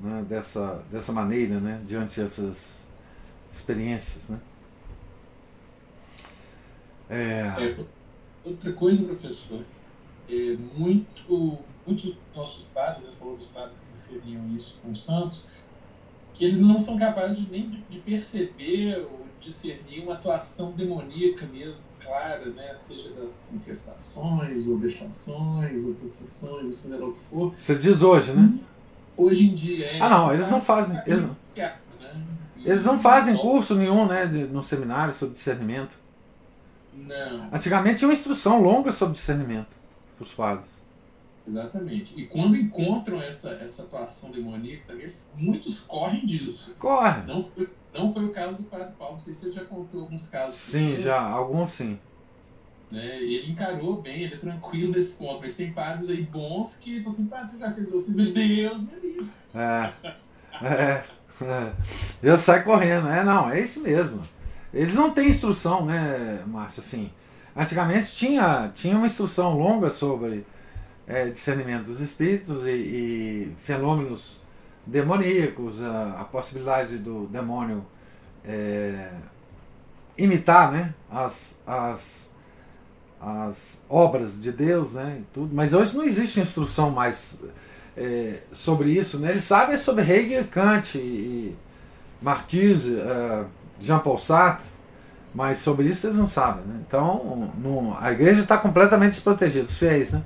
[0.00, 1.80] né, dessa dessa maneira, né?
[1.86, 2.86] Diante dessas
[3.52, 4.40] experiências, né?
[7.08, 7.40] É...
[7.58, 7.76] É,
[8.44, 9.64] outra coisa, professor,
[10.28, 15.04] é muito, muitos dos nossos padres, você falou dos padres que seriam isso com os
[15.04, 15.50] santos,
[16.40, 21.84] que eles não são capazes de, nem de, perceber ou discernir uma atuação demoníaca mesmo,
[22.02, 22.72] clara, né?
[22.72, 27.52] seja das infestações, ou vexações, ou possessões, ou seja lá o que for.
[27.54, 28.54] Você diz hoje, né?
[29.18, 30.00] Hoje em dia é.
[30.00, 30.98] Ah, não, eles não fazem.
[31.06, 31.26] Eles,
[32.64, 35.94] eles não fazem curso nenhum, né, de, no seminário sobre discernimento.
[36.94, 37.50] Não.
[37.52, 39.76] Antigamente tinha uma instrução longa sobre discernimento
[40.16, 40.79] para os padres.
[41.50, 42.14] Exatamente.
[42.16, 46.76] E quando encontram essa, essa atuação demoníaca, talvez muitos correm disso.
[46.78, 47.22] Corre.
[47.26, 49.14] Não foi, não foi o caso do padre Paulo.
[49.14, 50.54] Não sei se você já contou alguns casos.
[50.54, 51.20] Sim, você, já.
[51.20, 51.98] Alguns sim.
[52.90, 53.18] Né?
[53.18, 55.40] Ele encarou bem, ele é tranquilo nesse ponto.
[55.40, 58.16] Mas tem padres aí bons que falam assim, padre, você já fez isso?
[58.16, 59.28] Meu Deus, meu livro.
[59.54, 59.92] É.
[60.62, 61.04] É.
[62.22, 63.08] Eu saio correndo.
[63.08, 64.22] É, não, é isso mesmo.
[64.72, 66.80] Eles não têm instrução, né, Márcio?
[66.80, 67.10] Assim,
[67.56, 70.46] antigamente tinha, tinha uma instrução longa sobre
[71.10, 74.40] é, discernimento dos espíritos e, e fenômenos
[74.86, 77.84] demoníacos, a, a, possibilidade do demônio
[78.44, 79.10] é,
[80.16, 82.30] imitar né, as, as,
[83.20, 85.52] as obras de Deus né, e tudo.
[85.52, 87.40] Mas hoje não existe instrução mais
[87.96, 89.18] é, sobre isso.
[89.18, 89.30] Né?
[89.30, 91.56] Eles sabem sobre Hegel, Kant e
[92.22, 93.46] Marcuse, uh,
[93.80, 94.66] Jean-Paul Sartre,
[95.34, 96.64] mas sobre isso eles não sabem.
[96.66, 96.80] Né?
[96.86, 100.22] Então no, a igreja está completamente desprotegida, os fiéis né?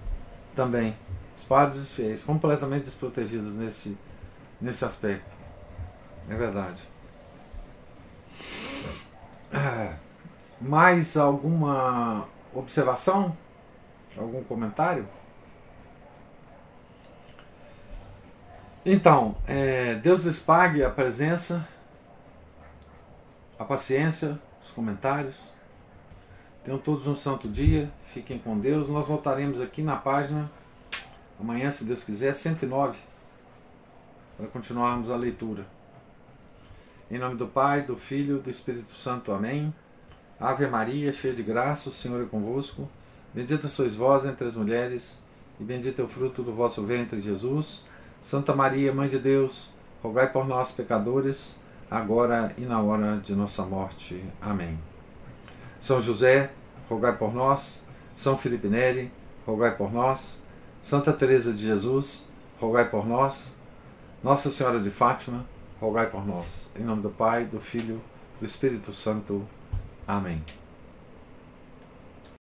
[0.55, 0.97] Também.
[1.37, 3.99] Os padres e os fiéis, completamente desprotegidos nesse,
[4.61, 5.35] nesse aspecto.
[6.29, 6.83] É verdade.
[9.53, 9.97] Ah,
[10.61, 13.37] mais alguma observação?
[14.17, 15.09] Algum comentário?
[18.87, 21.67] Então, é, Deus lhes pague a presença,
[23.59, 25.54] a paciência, os comentários.
[26.65, 28.89] Tenham todos um santo dia, fiquem com Deus.
[28.89, 30.51] Nós voltaremos aqui na página,
[31.39, 32.99] amanhã, se Deus quiser, 109,
[34.39, 35.67] para continuarmos a leitura.
[37.11, 39.31] Em nome do Pai, do Filho do Espírito Santo.
[39.31, 39.75] Amém.
[40.41, 42.89] Ave Maria, cheia de graça, o Senhor é convosco.
[43.35, 45.23] Bendita sois vós entre as mulheres,
[45.61, 47.85] e bendito é o fruto do vosso ventre, Jesus.
[48.23, 49.71] Santa Maria, Mãe de Deus,
[50.03, 51.61] rogai por nós, pecadores,
[51.91, 54.25] agora e na hora de nossa morte.
[54.41, 54.94] Amém.
[55.85, 56.51] São José,
[56.89, 57.83] rogai por nós.
[58.15, 59.13] São Felipe Neri,
[59.47, 60.41] rogai por nós.
[60.81, 62.25] Santa Teresa de Jesus,
[62.59, 63.55] rogai por nós.
[64.23, 65.45] Nossa Senhora de Fátima,
[65.79, 66.71] rogai por nós.
[66.75, 68.01] Em nome do Pai, do Filho,
[68.41, 69.47] do Espírito Santo.
[70.09, 70.43] Amém.